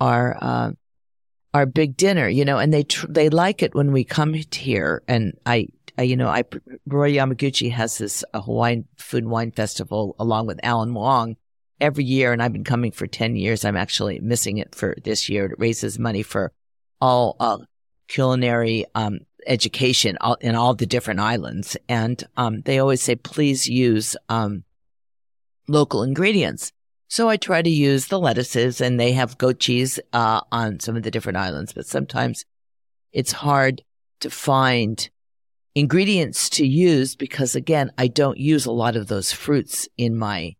our, 0.00 0.36
uh, 0.40 0.70
our 1.54 1.64
big 1.64 1.96
dinner, 1.96 2.28
you 2.28 2.44
know, 2.44 2.58
and 2.58 2.72
they, 2.72 2.82
tr- 2.82 3.06
they 3.08 3.30
like 3.30 3.62
it 3.62 3.74
when 3.74 3.92
we 3.92 4.04
come 4.04 4.34
here. 4.34 5.02
And 5.08 5.32
I, 5.46 5.68
I 5.98 6.02
you 6.02 6.16
know, 6.16 6.28
I, 6.28 6.44
Roy 6.86 7.12
Yamaguchi 7.12 7.70
has 7.72 7.98
this 7.98 8.24
uh, 8.34 8.40
Hawaiian 8.40 8.86
food 8.96 9.24
and 9.24 9.30
wine 9.30 9.50
festival 9.50 10.14
along 10.18 10.46
with 10.46 10.60
Alan 10.62 10.94
Wong 10.94 11.36
every 11.80 12.04
year, 12.04 12.32
and 12.32 12.42
I've 12.42 12.52
been 12.52 12.64
coming 12.64 12.92
for 12.92 13.06
10 13.06 13.36
years. 13.36 13.64
I'm 13.64 13.76
actually 13.76 14.18
missing 14.20 14.58
it 14.58 14.74
for 14.74 14.96
this 15.04 15.28
year. 15.28 15.46
It 15.46 15.58
raises 15.58 15.98
money 15.98 16.22
for 16.22 16.52
all 17.00 17.36
uh, 17.40 17.58
culinary 18.08 18.84
um, 18.94 19.20
education 19.46 20.16
all, 20.20 20.34
in 20.34 20.54
all 20.54 20.74
the 20.74 20.86
different 20.86 21.20
islands. 21.20 21.76
And 21.88 22.22
um, 22.36 22.62
they 22.62 22.78
always 22.78 23.02
say, 23.02 23.16
please 23.16 23.68
use 23.68 24.16
um, 24.28 24.64
local 25.68 26.02
ingredients. 26.02 26.72
So 27.08 27.28
I 27.28 27.36
try 27.36 27.62
to 27.62 27.70
use 27.70 28.08
the 28.08 28.18
lettuces, 28.18 28.80
and 28.80 28.98
they 28.98 29.12
have 29.12 29.38
goat 29.38 29.60
cheese 29.60 30.00
uh, 30.12 30.40
on 30.50 30.80
some 30.80 30.96
of 30.96 31.04
the 31.04 31.10
different 31.10 31.38
islands, 31.38 31.72
but 31.72 31.86
sometimes 31.86 32.44
it's 33.12 33.32
hard 33.32 33.82
to 34.20 34.30
find 34.30 35.08
ingredients 35.76 36.48
to 36.48 36.66
use 36.66 37.14
because 37.14 37.54
again, 37.54 37.92
I 37.98 38.08
don't 38.08 38.38
use 38.38 38.64
a 38.64 38.72
lot 38.72 38.96
of 38.96 39.08
those 39.08 39.30
fruits 39.30 39.86
in 39.98 40.16
my 40.16 40.56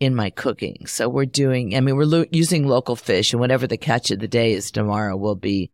in 0.00 0.14
my 0.14 0.30
cooking. 0.30 0.86
So 0.86 1.08
we're 1.08 1.24
doing, 1.24 1.76
I 1.76 1.80
mean, 1.80 1.96
we're 1.96 2.04
lo- 2.04 2.24
using 2.30 2.68
local 2.68 2.94
fish 2.94 3.32
and 3.32 3.40
whatever 3.40 3.66
the 3.66 3.76
catch 3.76 4.12
of 4.12 4.20
the 4.20 4.28
day 4.28 4.52
is 4.52 4.70
tomorrow, 4.70 5.16
we'll 5.16 5.34
be, 5.34 5.72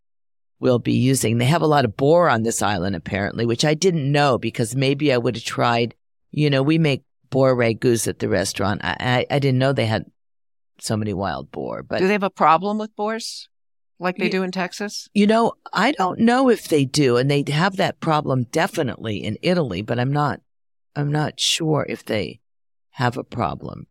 we'll 0.60 0.78
be 0.78 0.94
using. 0.94 1.36
They 1.36 1.44
have 1.44 1.60
a 1.60 1.66
lot 1.66 1.84
of 1.84 1.94
boar 1.94 2.30
on 2.30 2.42
this 2.42 2.62
island 2.62 2.96
apparently, 2.96 3.44
which 3.44 3.66
I 3.66 3.74
didn't 3.74 4.10
know 4.10 4.38
because 4.38 4.74
maybe 4.74 5.12
I 5.12 5.18
would 5.18 5.36
have 5.36 5.44
tried, 5.44 5.94
you 6.30 6.48
know, 6.48 6.62
we 6.62 6.78
make 6.78 7.04
boar 7.28 7.54
ragouts 7.54 8.08
at 8.08 8.18
the 8.18 8.30
restaurant. 8.30 8.80
I, 8.82 8.96
I, 8.98 9.26
I 9.34 9.38
didn't 9.38 9.58
know 9.58 9.74
they 9.74 9.84
had 9.84 10.06
so 10.80 10.96
many 10.96 11.12
wild 11.12 11.50
boar, 11.50 11.82
but 11.82 11.98
do 11.98 12.06
they 12.06 12.14
have 12.14 12.22
a 12.22 12.30
problem 12.30 12.78
with 12.78 12.96
boars 12.96 13.50
like 13.98 14.16
they 14.16 14.28
do 14.28 14.42
in 14.42 14.50
Texas? 14.52 15.08
You 15.14 15.26
know, 15.26 15.54
I 15.72 15.92
don't 15.92 16.18
know 16.20 16.48
if 16.48 16.68
they 16.68 16.84
do, 16.84 17.16
and 17.16 17.30
they 17.30 17.44
have 17.50 17.76
that 17.76 18.00
problem 18.00 18.44
definitely 18.50 19.24
in 19.24 19.36
Italy, 19.42 19.82
but 19.82 19.98
I'm 19.98 20.12
not, 20.12 20.40
I'm 20.96 21.10
not 21.12 21.38
sure 21.40 21.86
if 21.88 22.04
they 22.04 22.40
have 22.90 23.16
a 23.16 23.24
problem. 23.24 23.86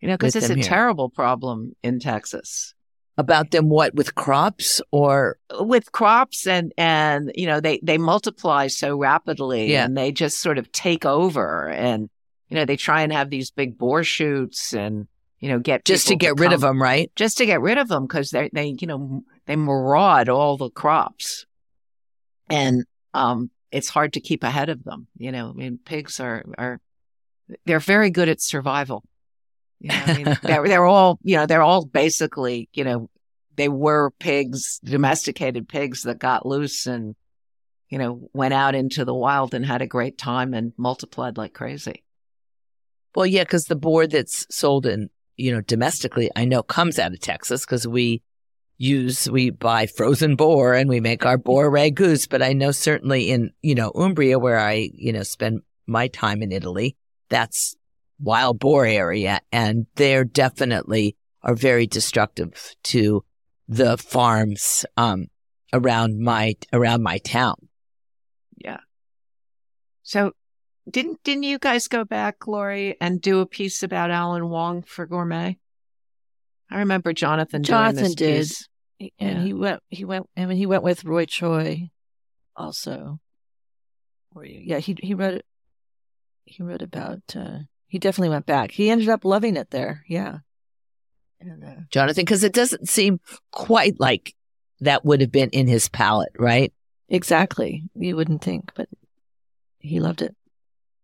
You 0.00 0.08
know, 0.08 0.14
because 0.16 0.36
it's 0.36 0.50
a 0.50 0.54
here. 0.54 0.62
terrible 0.62 1.08
problem 1.08 1.74
in 1.82 1.98
Texas 2.00 2.74
About 3.16 3.50
them, 3.50 3.68
what 3.70 3.94
with 3.94 4.14
crops 4.14 4.82
or 4.90 5.38
with 5.58 5.90
crops 5.92 6.46
and 6.46 6.72
and 6.76 7.32
you 7.34 7.46
know 7.46 7.60
they 7.60 7.80
they 7.82 7.96
multiply 7.98 8.66
so 8.66 8.96
rapidly 8.98 9.72
Yeah. 9.72 9.84
and 9.86 9.96
they 9.96 10.12
just 10.12 10.40
sort 10.40 10.58
of 10.58 10.70
take 10.70 11.06
over 11.06 11.68
and 11.70 12.10
you 12.50 12.56
know 12.56 12.66
they 12.66 12.76
try 12.76 13.00
and 13.02 13.12
have 13.12 13.30
these 13.30 13.50
big 13.50 13.78
boar 13.78 14.04
shoots 14.04 14.74
and 14.74 15.08
you 15.40 15.48
know 15.48 15.58
get 15.58 15.84
just 15.84 16.08
to 16.08 16.16
get 16.16 16.38
rid 16.38 16.52
of 16.52 16.60
them, 16.60 16.80
right? 16.80 17.10
just 17.16 17.38
to 17.38 17.46
get 17.46 17.60
rid 17.60 17.78
of 17.78 17.88
them 17.88 18.06
because 18.06 18.30
they 18.30 18.50
they 18.52 18.76
you 18.80 18.86
know 18.86 19.22
they 19.46 19.56
maraud 19.56 20.28
all 20.28 20.56
the 20.56 20.70
crops. 20.70 21.46
And 22.48 22.84
um 23.14 23.50
it's 23.72 23.88
hard 23.88 24.12
to 24.12 24.20
keep 24.20 24.44
ahead 24.44 24.68
of 24.68 24.84
them 24.84 25.08
you 25.18 25.32
know 25.32 25.50
i 25.50 25.52
mean 25.52 25.76
pigs 25.84 26.20
are 26.20 26.44
are 26.56 26.80
they're 27.64 27.80
very 27.80 28.10
good 28.10 28.28
at 28.28 28.40
survival. 28.40 29.04
You 29.78 29.90
know, 29.90 30.02
I 30.06 30.16
mean, 30.16 30.38
they're, 30.42 30.66
they're 30.66 30.84
all 30.84 31.18
you 31.22 31.36
know 31.36 31.46
they're 31.46 31.62
all 31.62 31.84
basically 31.84 32.68
you 32.72 32.84
know 32.84 33.10
they 33.56 33.68
were 33.68 34.10
pigs 34.18 34.80
domesticated 34.84 35.68
pigs 35.68 36.02
that 36.02 36.18
got 36.18 36.46
loose 36.46 36.86
and 36.86 37.14
you 37.88 37.98
know 37.98 38.28
went 38.32 38.54
out 38.54 38.74
into 38.74 39.04
the 39.04 39.14
wild 39.14 39.54
and 39.54 39.64
had 39.64 39.82
a 39.82 39.86
great 39.86 40.18
time 40.18 40.54
and 40.54 40.72
multiplied 40.76 41.36
like 41.36 41.54
crazy. 41.54 42.02
Well, 43.14 43.26
yeah, 43.26 43.44
because 43.44 43.64
the 43.64 43.76
boar 43.76 44.06
that's 44.06 44.46
sold 44.54 44.84
in, 44.84 45.08
you 45.36 45.52
know, 45.52 45.60
domestically, 45.60 46.30
I 46.36 46.44
know 46.44 46.62
comes 46.62 46.98
out 46.98 47.12
of 47.12 47.20
Texas 47.20 47.64
because 47.64 47.86
we 47.86 48.22
use, 48.78 49.28
we 49.30 49.50
buy 49.50 49.86
frozen 49.86 50.36
boar 50.36 50.74
and 50.74 50.88
we 50.88 51.00
make 51.00 51.24
our 51.24 51.38
boar 51.38 51.70
ragouts. 51.70 52.28
But 52.28 52.42
I 52.42 52.52
know 52.52 52.70
certainly 52.72 53.30
in, 53.30 53.50
you 53.62 53.74
know, 53.74 53.90
Umbria, 53.94 54.38
where 54.38 54.58
I, 54.58 54.90
you 54.92 55.12
know, 55.12 55.22
spend 55.22 55.62
my 55.86 56.08
time 56.08 56.42
in 56.42 56.52
Italy, 56.52 56.96
that's 57.28 57.76
wild 58.20 58.58
boar 58.58 58.86
area. 58.86 59.40
And 59.52 59.86
they're 59.96 60.24
definitely 60.24 61.16
are 61.42 61.54
very 61.54 61.86
destructive 61.86 62.74
to 62.82 63.24
the 63.68 63.96
farms, 63.96 64.84
um, 64.96 65.26
around 65.72 66.18
my, 66.18 66.54
around 66.72 67.02
my 67.02 67.18
town. 67.18 67.56
Yeah. 68.56 68.78
So 70.02 70.32
didn't 70.90 71.22
didn't 71.24 71.42
you 71.44 71.58
guys 71.58 71.88
go 71.88 72.04
back, 72.04 72.46
Laurie, 72.46 72.96
and 73.00 73.20
do 73.20 73.40
a 73.40 73.46
piece 73.46 73.82
about 73.82 74.10
Alan 74.10 74.48
Wong 74.48 74.82
for 74.82 75.06
Gourmet? 75.06 75.58
I 76.70 76.78
remember 76.78 77.12
Jonathan. 77.12 77.62
doing 77.62 77.64
Jonathan 77.78 78.02
this 78.04 78.14
did. 78.14 78.38
piece. 78.40 78.68
and 79.18 79.38
Yeah. 79.38 79.42
he 79.44 79.52
went 79.52 79.80
he 79.88 80.04
went 80.04 80.28
I 80.36 80.46
mean 80.46 80.56
he 80.56 80.66
went 80.66 80.82
with 80.82 81.04
Roy 81.04 81.26
Choi 81.26 81.90
also 82.56 83.20
or 84.34 84.44
yeah 84.44 84.78
he 84.78 84.96
he 85.02 85.14
wrote 85.14 85.34
it 85.34 85.44
he 86.46 86.62
wrote 86.62 86.80
about 86.82 87.20
uh 87.36 87.58
he 87.86 87.98
definitely 87.98 88.30
went 88.30 88.46
back 88.46 88.70
he 88.70 88.88
ended 88.90 89.08
up 89.10 89.24
loving 89.24 89.56
it 89.56 89.70
there 89.70 90.02
yeah 90.08 90.38
and, 91.38 91.62
uh, 91.62 91.74
Jonathan, 91.90 92.22
because 92.22 92.42
it 92.42 92.54
doesn't 92.54 92.88
seem 92.88 93.20
quite 93.52 94.00
like 94.00 94.34
that 94.80 95.04
would 95.04 95.20
have 95.20 95.30
been 95.30 95.50
in 95.50 95.66
his 95.66 95.88
palate, 95.90 96.32
right? 96.38 96.72
exactly 97.10 97.84
you 97.94 98.16
wouldn't 98.16 98.42
think 98.42 98.72
but 98.74 98.88
he 99.78 100.00
loved 100.00 100.22
it 100.22 100.34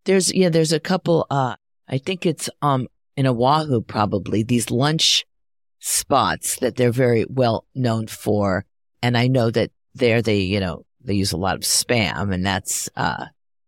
There's 0.05 0.33
yeah, 0.33 0.49
there's 0.49 0.73
a 0.73 0.81
couple. 0.81 1.27
Uh, 1.31 1.57
I 1.89 1.99
think 1.99 2.27
it's 2.27 2.49
um 2.61 2.89
in 3.17 3.27
Oahu 3.27 3.81
probably 3.83 4.43
these 4.43 4.71
lunch 4.71 5.25
spots 5.79 6.57
that 6.57 6.77
they're 6.77 6.93
very 6.93 7.27
well 7.29 7.67
known 7.75 8.07
for, 8.07 8.65
and 9.03 9.17
I 9.17 9.29
know 9.29 9.51
that 9.51 9.71
there 9.95 10.23
they 10.23 10.41
you 10.41 10.61
know 10.61 10.85
they 11.03 11.15
use 11.15 11.33
a 11.33 11.37
lot 11.37 11.57
of 11.57 11.63
spam, 11.63 12.33
and 12.33 12.45
that's 12.45 12.89
uh 12.97 13.27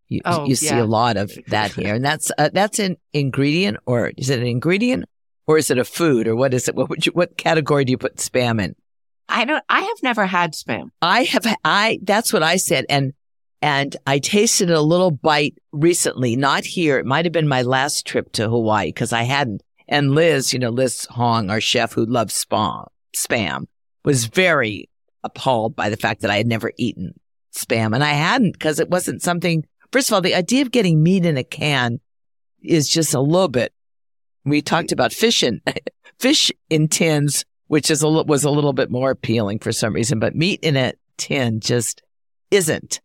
you 0.09 0.21
Oh, 0.25 0.47
you 0.47 0.55
see 0.55 0.67
yeah. 0.67 0.83
a 0.83 0.85
lot 0.85 1.17
of 1.17 1.33
that 1.49 1.73
here, 1.73 1.95
and 1.95 2.05
that's 2.05 2.31
uh, 2.39 2.51
that's 2.53 2.79
an 2.79 2.97
ingredient 3.13 3.79
or 3.87 4.13
is 4.17 4.31
it 4.31 4.41
an 4.41 4.47
ingredient 4.47 5.05
or 5.47 5.59
is 5.59 5.71
it 5.71 5.79
a 5.79 5.85
food 5.85 6.29
or 6.29 6.37
what 6.37 6.55
is 6.55 6.69
it? 6.69 6.75
What 6.75 6.89
would 6.89 7.07
you 7.07 7.13
what 7.13 7.37
category 7.37 7.85
do 7.85 7.93
you 7.93 7.99
put 7.99 8.17
spam 8.17 8.63
in? 8.63 8.75
I 9.29 9.45
don't. 9.45 9.65
I 9.69 9.81
have 9.81 10.03
never 10.03 10.27
had 10.27 10.53
spam. 10.53 10.91
I 11.01 11.25
have, 11.25 11.47
I, 11.65 11.99
that's 12.03 12.31
what 12.31 12.43
I 12.43 12.57
said. 12.57 12.85
And, 12.91 13.15
and 13.65 13.97
I 14.07 14.19
tasted 14.19 14.71
a 14.71 14.83
little 14.83 15.11
bite 15.11 15.55
recently, 15.73 16.37
not 16.37 16.67
here. 16.67 16.99
It 16.99 17.07
might 17.07 17.25
have 17.25 17.33
been 17.33 17.49
my 17.49 17.63
last 17.63 18.07
trip 18.07 18.31
to 18.33 18.51
Hawaii 18.51 18.89
because 18.89 19.11
I 19.11 19.23
hadn't. 19.23 19.63
And 19.89 20.15
Liz, 20.15 20.53
you 20.53 20.59
know, 20.59 20.69
Liz 20.69 21.07
Hong, 21.07 21.49
our 21.49 21.63
chef 21.63 21.95
who 21.95 22.05
loves 22.05 22.45
spam, 22.45 22.89
spam 23.17 23.65
was 24.05 24.27
very 24.27 24.91
appalled 25.23 25.75
by 25.75 25.89
the 25.89 25.97
fact 25.97 26.21
that 26.21 26.31
I 26.31 26.37
had 26.37 26.47
never 26.47 26.73
eaten 26.77 27.19
spam 27.57 27.95
and 27.95 28.05
I 28.05 28.13
hadn't 28.13 28.53
because 28.53 28.81
it 28.81 28.91
wasn't 28.91 29.23
something, 29.23 29.65
first 29.93 30.11
of 30.11 30.15
all, 30.15 30.21
the 30.21 30.35
idea 30.35 30.61
of 30.61 30.71
getting 30.71 31.03
meat 31.03 31.25
in 31.25 31.39
a 31.39 31.45
can 31.45 32.01
is 32.63 32.87
just 32.87 33.15
a 33.15 33.21
little 33.21 33.49
bit. 33.49 33.73
We 34.45 34.61
talked 34.61 34.93
about 34.93 35.15
fish 35.15 35.43
in, 35.43 35.63
fish 36.19 36.53
in 36.69 36.89
tins 36.89 37.47
which 37.69 37.91
is 37.91 38.03
a 38.03 38.09
was 38.09 38.45
a 38.45 38.51
little 38.51 38.75
bit 38.75 38.91
more 38.91 39.11
appealing 39.11 39.59
for 39.59 39.73
some 39.73 39.95
reason, 39.95 40.19
but 40.19 40.37
meat 40.37 40.61
in 40.63 40.77
a 40.77 40.93
tin 41.17 41.61
just 41.61 42.03
isn't. 42.51 43.01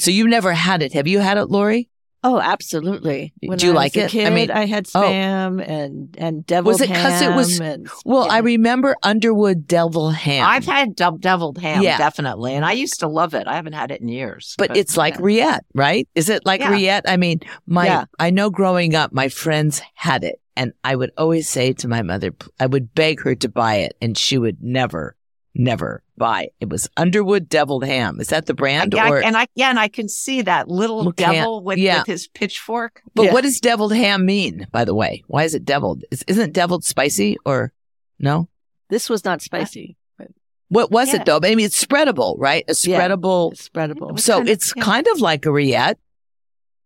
So 0.00 0.10
you've 0.10 0.28
never 0.28 0.52
had 0.52 0.82
it. 0.82 0.92
Have 0.94 1.06
you 1.06 1.18
had 1.20 1.38
it, 1.38 1.46
Laurie? 1.46 1.88
oh 2.22 2.38
absolutely 2.38 3.32
Do 3.40 3.64
you 3.66 3.72
I 3.72 3.74
like 3.74 3.96
it? 3.96 4.14
I 4.14 4.28
mean- 4.28 4.50
I 4.50 4.66
had 4.66 4.86
Oh. 4.94 5.00
spam 5.00 5.66
and 5.66 6.14
and 6.18 6.44
deviled 6.44 6.66
Was 6.74 6.80
it 6.82 6.88
because 6.88 7.22
it 7.22 7.34
was- 7.34 7.58
and, 7.60 7.88
Well, 8.04 8.30
I 8.30 8.40
remember 8.40 8.94
Underwood 9.02 9.66
Devil 9.66 10.10
Ham. 10.10 10.46
I've 10.46 10.66
had 10.66 10.94
dou- 10.94 11.16
deviled 11.18 11.56
ham, 11.56 11.82
Yeah. 11.82 11.96
definitely, 11.96 12.52
and 12.54 12.62
I 12.66 12.72
used 12.72 13.00
to 13.00 13.08
love 13.08 13.32
it. 13.32 13.46
I 13.46 13.54
haven't 13.56 13.72
had 13.72 13.90
it 13.90 14.02
in 14.02 14.08
years. 14.08 14.54
but 14.58 14.76
it's 14.76 14.98
like 14.98 15.16
rillette, 15.16 15.64
right? 15.74 16.06
Is 16.14 16.28
it 16.28 16.44
like 16.44 16.60
Yeah. 16.60 16.72
rillette? 16.72 17.02
I 17.08 17.16
mean, 17.16 17.40
my 17.66 17.86
Yeah. 17.86 18.04
I 18.18 18.28
know 18.28 18.50
growing 18.50 18.94
up, 18.94 19.14
my 19.14 19.28
friends 19.30 19.80
had 19.94 20.22
it, 20.22 20.38
and 20.56 20.72
I 20.84 20.96
would 20.96 21.12
always 21.16 21.48
say 21.48 21.72
to 21.72 21.88
my 21.88 22.02
mother, 22.02 22.32
I 22.58 22.66
would 22.66 22.94
beg 22.94 23.22
her 23.22 23.34
to 23.36 23.48
buy 23.48 23.76
it, 23.76 23.94
and 24.02 24.18
she 24.18 24.36
would 24.36 24.58
never, 24.60 25.16
never 25.54 26.02
buy 26.16 26.44
it. 26.44 26.54
It 26.60 26.68
was 26.68 26.88
Underwood 26.96 27.48
Deviled 27.48 27.84
Ham. 27.84 28.20
Is 28.20 28.28
that 28.28 28.46
the 28.46 28.54
brand? 28.54 28.94
yeah, 28.94 29.08
or 29.10 29.22
and 29.22 29.36
I 29.36 29.46
yeah, 29.54 29.70
and 29.70 29.78
I 29.78 29.88
can 29.88 30.08
see 30.08 30.42
that 30.42 30.68
little 30.68 31.04
Look, 31.04 31.16
can't- 31.16 31.34
devil 31.34 31.62
with, 31.62 31.78
yeah. 31.78 31.98
with 31.98 32.06
his 32.06 32.28
pitchfork. 32.28 33.02
But 33.14 33.24
Yeah. 33.26 33.32
what 33.32 33.42
does 33.42 33.60
deviled 33.60 33.94
ham 33.94 34.24
mean, 34.26 34.66
by 34.70 34.84
the 34.84 34.94
way? 34.94 35.22
Why 35.26 35.44
is 35.44 35.54
it 35.54 35.64
deviled? 35.64 36.04
Is, 36.10 36.22
isn't 36.28 36.52
deviled 36.52 36.84
spicy 36.84 37.36
or 37.44 37.72
no? 38.18 38.48
this 38.88 39.08
was 39.08 39.24
not 39.24 39.40
spicy 39.40 39.96
but 40.18 40.28
What 40.68 40.90
was 40.90 41.08
Yeah. 41.12 41.20
it 41.20 41.26
though? 41.26 41.36
I 41.42 41.54
mean, 41.54 41.60
it's 41.66 41.82
spreadable, 41.84 42.34
right? 42.38 42.64
A 42.68 42.74
Yeah. 42.84 43.00
spreadable. 43.08 43.52
it's 43.52 43.68
spreadable 43.68 44.12
was 44.12 44.24
So 44.24 44.34
kind 44.38 44.48
of- 44.48 44.52
it's 44.52 44.72
yeah. 44.76 44.82
kind 44.82 45.06
of 45.08 45.20
like 45.20 45.46
a 45.46 45.50
rillette 45.50 45.92
It 45.92 45.98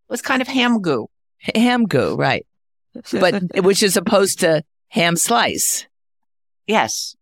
was 0.09 0.22
kind 0.22 0.40
of 0.42 0.48
ham 0.48 0.81
goo. 0.81 1.09
ham 1.55 1.85
goo, 1.87 2.14
right? 2.16 2.46
But 3.12 3.42
which 3.64 3.83
is 3.83 3.96
opposed 3.96 4.40
to 4.40 4.64
ham 4.88 5.16
slice, 5.16 5.87
Yes, 6.66 7.14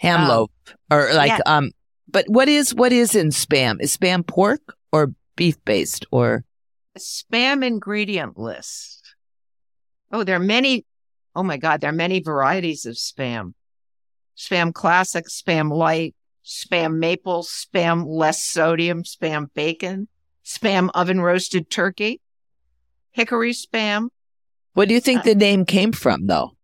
ham 0.00 0.28
loaf, 0.28 0.50
or 0.90 1.12
like 1.14 1.28
Yeah. 1.30 1.38
um. 1.46 1.70
But 2.08 2.24
what 2.28 2.48
is 2.48 2.74
what 2.74 2.92
is 2.92 3.14
in 3.14 3.28
spam? 3.28 3.76
Is 3.80 3.96
spam 3.96 4.26
pork 4.26 4.60
or 4.92 5.12
beef 5.36 5.56
based 5.64 6.06
or? 6.10 6.44
spam 6.98 7.64
ingredient 7.64 8.36
list. 8.36 9.14
Oh, 10.12 10.24
there 10.24 10.36
are 10.36 10.40
many. 10.40 10.84
Oh 11.36 11.44
my 11.44 11.56
God, 11.56 11.80
there 11.80 11.90
are 11.90 11.94
many 11.94 12.18
varieties 12.20 12.84
of 12.84 12.96
spam. 12.96 13.54
Spam 14.36 14.72
classic, 14.74 15.26
spam 15.28 15.70
light, 15.72 16.14
spam 16.44 16.96
maple, 16.98 17.42
spam 17.44 18.04
less 18.06 18.42
sodium, 18.42 19.04
spam 19.04 19.46
bacon, 19.54 20.08
spam 20.44 20.90
oven 20.94 21.20
roasted 21.20 21.70
turkey, 21.70 22.20
hickory 23.12 23.52
spam. 23.52 24.08
What 24.74 24.88
do 24.88 24.94
you 24.94 25.00
think 25.00 25.20
Uh, 25.20 25.24
the 25.24 25.34
name 25.36 25.64
came 25.64 25.92
from 25.92 26.26
though? 26.26 26.56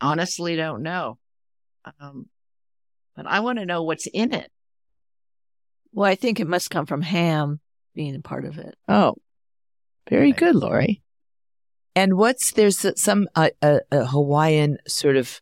Honestly 0.00 0.56
don't 0.56 0.82
know. 0.82 1.18
Um, 2.00 2.26
but 3.16 3.26
I 3.26 3.40
want 3.40 3.58
to 3.58 3.66
know 3.66 3.82
what's 3.82 4.06
in 4.06 4.32
it. 4.32 4.50
Well, 5.92 6.10
I 6.10 6.14
think 6.14 6.40
it 6.40 6.46
must 6.46 6.70
come 6.70 6.86
from 6.86 7.02
ham 7.02 7.60
being 7.94 8.14
a 8.14 8.20
part 8.20 8.44
of 8.44 8.58
it. 8.58 8.76
Oh, 8.88 9.16
very 10.08 10.32
good, 10.32 10.54
Laurie. 10.54 11.02
And 11.96 12.16
what's 12.16 12.52
there's 12.52 12.86
some 12.96 13.28
uh, 13.34 13.50
a, 13.60 13.80
a 13.90 14.06
Hawaiian 14.06 14.78
sort 14.86 15.16
of 15.16 15.40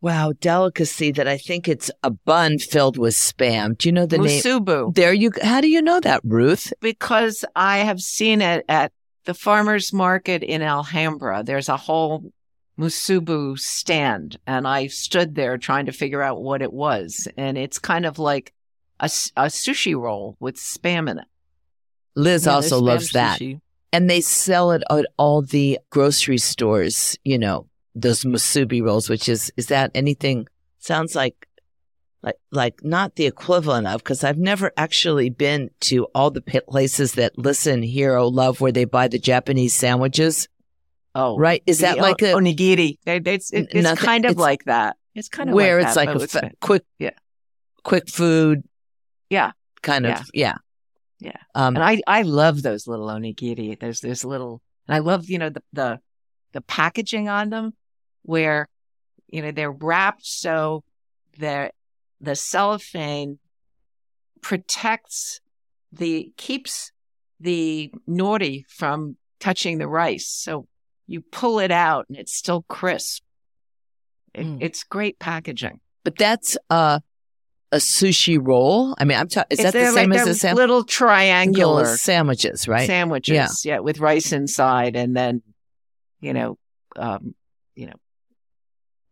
wow 0.00 0.32
delicacy 0.40 1.10
that 1.12 1.26
I 1.26 1.36
think 1.36 1.66
it's 1.66 1.90
a 2.02 2.10
bun 2.10 2.58
filled 2.58 2.96
with 2.96 3.14
spam. 3.14 3.76
Do 3.76 3.88
you 3.88 3.92
know 3.92 4.06
the 4.06 4.18
name? 4.18 4.40
Musubi. 4.40 4.94
There 4.94 5.12
you. 5.12 5.32
How 5.42 5.60
do 5.60 5.68
you 5.68 5.82
know 5.82 5.98
that, 6.00 6.20
Ruth? 6.24 6.72
Because 6.80 7.44
I 7.56 7.78
have 7.78 8.00
seen 8.00 8.40
it 8.40 8.64
at 8.68 8.92
the 9.24 9.34
farmers 9.34 9.92
market 9.92 10.42
in 10.42 10.62
Alhambra. 10.62 11.42
There's 11.44 11.68
a 11.68 11.76
whole 11.76 12.32
musubi 12.78 13.58
stand, 13.58 14.38
and 14.46 14.66
I 14.66 14.88
stood 14.88 15.34
there 15.34 15.58
trying 15.58 15.86
to 15.86 15.92
figure 15.92 16.22
out 16.22 16.42
what 16.42 16.62
it 16.62 16.72
was, 16.72 17.28
and 17.36 17.56
it's 17.56 17.78
kind 17.78 18.06
of 18.06 18.18
like 18.18 18.52
a, 19.00 19.06
a 19.36 19.46
sushi 19.46 19.96
roll 19.98 20.36
with 20.40 20.56
spam 20.56 21.08
in 21.10 21.18
it. 21.18 21.26
Liz 22.16 22.46
Yeah, 22.46 22.54
also 22.54 22.80
loves 22.80 23.10
that. 23.12 23.40
sushi. 23.40 23.60
and 23.92 24.08
they 24.10 24.20
sell 24.20 24.70
it 24.72 24.82
at 24.90 25.06
all 25.18 25.42
the 25.42 25.78
grocery 25.90 26.38
stores. 26.38 27.16
You 27.24 27.38
know 27.38 27.66
those 27.94 28.24
musubi 28.24 28.82
rolls, 28.82 29.08
which 29.08 29.28
is 29.28 29.52
is 29.56 29.66
that 29.66 29.90
anything? 29.94 30.46
Sounds 30.78 31.14
like 31.14 31.46
like 32.22 32.36
like 32.50 32.82
not 32.84 33.16
the 33.16 33.26
equivalent 33.26 33.86
of 33.86 33.98
because 34.02 34.24
I've 34.24 34.38
never 34.38 34.72
actually 34.76 35.28
been 35.30 35.70
to 35.82 36.06
all 36.14 36.30
the 36.30 36.40
pa- 36.40 36.60
places 36.68 37.12
that 37.14 37.36
listen, 37.38 37.82
hero, 37.82 38.26
love 38.28 38.60
where 38.60 38.72
they 38.72 38.84
buy 38.84 39.08
the 39.08 39.18
Japanese 39.18 39.74
sandwiches. 39.74 40.48
Oh, 41.14 41.36
Right? 41.38 41.62
Is 41.66 41.78
that 41.80 41.98
like 41.98 42.22
o- 42.22 42.36
a 42.36 42.40
onigiri? 42.40 42.98
They- 43.04 43.18
they- 43.20 43.34
It's, 43.34 43.52
it- 43.52 43.68
it's 43.70 43.82
nothing- 43.84 44.04
kind 44.04 44.24
of 44.24 44.32
it's- 44.32 44.40
like 44.42 44.64
that. 44.64 44.96
It's 45.14 45.28
kind 45.28 45.48
of 45.48 45.54
where 45.54 45.78
like 45.78 45.86
it's 45.86 45.94
that, 45.94 46.06
like 46.06 46.14
a 46.16 46.18
with 46.18 46.30
fa- 46.32 46.50
quick, 46.60 46.82
Yeah. 46.98 47.10
quick 47.84 48.08
food, 48.08 48.64
Yeah. 49.30 49.52
kind 49.82 50.06
of, 50.06 50.10
Yeah. 50.34 50.54
yeah, 51.20 51.30
Yeah. 51.30 51.36
Um, 51.54 51.76
And 51.76 51.84
I, 51.84 52.02
I 52.08 52.22
love 52.22 52.62
those 52.62 52.88
little 52.88 53.06
onigiri. 53.06 53.78
There's 53.78 54.00
there's 54.00 54.24
little, 54.24 54.60
and 54.88 54.96
I 54.96 54.98
love 54.98 55.30
you 55.30 55.38
know 55.38 55.50
the 55.50 55.62
the 55.72 56.00
the 56.52 56.60
packaging 56.62 57.28
on 57.28 57.50
them, 57.50 57.74
where 58.22 58.68
you 59.28 59.40
know 59.42 59.52
they're 59.52 59.70
wrapped 59.70 60.26
so 60.26 60.82
they're 61.38 61.70
the 62.20 62.34
cellophane 62.34 63.38
protects 64.42 65.40
the 65.92 66.32
keeps 66.36 66.90
the 67.40 67.92
nori 68.08 68.64
from 68.68 69.16
touching 69.38 69.78
the 69.78 69.88
rice. 69.88 70.26
So 70.26 70.66
you 71.06 71.20
pull 71.20 71.58
it 71.58 71.70
out 71.70 72.06
and 72.08 72.16
it's 72.18 72.34
still 72.34 72.64
crisp. 72.68 73.22
It, 74.34 74.46
Mm. 74.46 74.58
It's 74.60 74.82
great 74.84 75.18
packaging. 75.18 75.80
but 76.02 76.16
that's 76.18 76.56
uh, 76.68 76.98
a 77.70 77.76
sushi 77.76 78.38
roll. 78.40 78.94
I 78.98 79.04
mean, 79.04 79.16
I'm 79.18 79.28
talking. 79.28 79.46
Is 79.50 79.60
It's- 79.60 79.72
that 79.72 79.78
the 79.78 79.92
same 79.92 80.10
like 80.10 80.20
as 80.20 80.26
a 80.28 80.34
sam- 80.34 80.56
little 80.56 80.82
triangular 80.84 81.86
sandwiches, 81.96 82.66
right? 82.66 82.86
sandwiches, 82.86 83.64
yeah. 83.64 83.78
with 83.78 84.00
rice 84.00 84.32
inside, 84.32 84.96
and 84.96 85.16
then 85.16 85.42
you 86.20 86.32
know, 86.32 86.58
um, 86.96 87.34
you 87.76 87.86
know, 87.86 87.96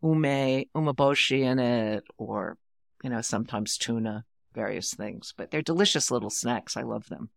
ume 0.01 0.65
umeboshi 0.75 1.41
in 1.41 1.59
it, 1.59 2.03
or 2.17 2.57
you 3.03 3.09
know, 3.09 3.21
sometimes 3.21 3.77
tuna, 3.77 4.25
various 4.53 4.93
things. 4.93 5.33
But 5.37 5.51
they're 5.51 5.61
delicious 5.61 6.11
little 6.11 6.29
snacks. 6.29 6.75
I 6.77 6.81
love 6.83 7.07
them. 7.09 7.29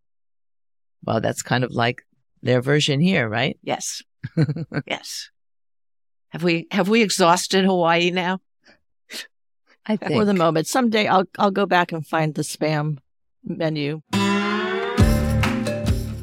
Well, 1.04 1.20
that's 1.20 1.42
kind 1.42 1.62
of 1.64 1.70
like 1.72 2.02
their 2.46 2.60
version 2.60 3.00
here, 3.00 3.28
right? 3.28 3.58
Yes, 3.62 4.02
yes. 4.86 5.30
Have 6.30 6.42
we 6.42 6.66
have 6.70 6.88
we 6.88 7.02
exhausted 7.02 7.64
Hawaii 7.64 8.10
now? 8.10 8.40
I 9.86 9.96
think 9.96 10.12
For 10.12 10.24
the 10.24 10.34
moment, 10.34 10.66
someday 10.66 11.06
I'll 11.06 11.26
I'll 11.38 11.50
go 11.50 11.66
back 11.66 11.92
and 11.92 12.06
find 12.06 12.34
the 12.34 12.42
spam 12.42 12.98
menu. 13.44 14.02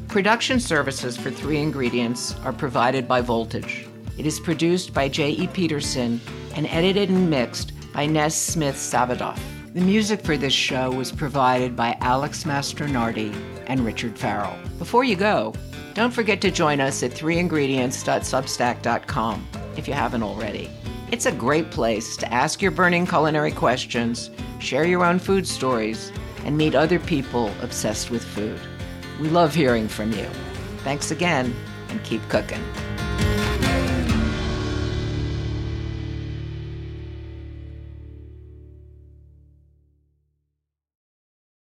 Production 0.08 0.60
services 0.60 1.16
for 1.16 1.30
Three 1.30 1.58
Ingredients 1.58 2.36
are 2.44 2.52
provided 2.52 3.08
by 3.08 3.20
Voltage. 3.20 3.88
It 4.16 4.26
is 4.26 4.38
produced 4.38 4.94
by 4.94 5.08
J.E. 5.08 5.48
Peterson 5.48 6.20
and 6.54 6.68
edited 6.68 7.08
and 7.08 7.28
mixed 7.28 7.72
by 7.92 8.06
Ness 8.06 8.36
Smith 8.36 8.76
Savadoff. 8.76 9.40
The 9.74 9.80
music 9.80 10.20
for 10.20 10.36
this 10.36 10.52
show 10.52 10.92
was 10.92 11.10
provided 11.10 11.74
by 11.74 11.96
Alex 12.00 12.44
Mastronardi 12.44 13.34
and 13.66 13.80
Richard 13.80 14.16
Farrell. 14.16 14.56
Before 14.78 15.02
you 15.02 15.16
go, 15.16 15.52
don't 15.94 16.10
forget 16.10 16.40
to 16.42 16.50
join 16.50 16.80
us 16.80 17.02
at 17.02 17.12
threeingredients.substack.com 17.12 19.48
if 19.76 19.88
you 19.88 19.94
haven't 19.94 20.22
already. 20.22 20.70
It's 21.10 21.26
a 21.26 21.32
great 21.32 21.70
place 21.70 22.16
to 22.16 22.32
ask 22.32 22.60
your 22.60 22.72
burning 22.72 23.06
culinary 23.06 23.52
questions, 23.52 24.30
share 24.58 24.84
your 24.84 25.04
own 25.04 25.18
food 25.18 25.46
stories, 25.46 26.12
and 26.44 26.58
meet 26.58 26.74
other 26.74 26.98
people 26.98 27.50
obsessed 27.62 28.10
with 28.10 28.24
food. 28.24 28.60
We 29.20 29.28
love 29.28 29.54
hearing 29.54 29.88
from 29.88 30.12
you. 30.12 30.26
Thanks 30.78 31.10
again, 31.10 31.54
and 31.88 32.02
keep 32.02 32.26
cooking. 32.28 32.62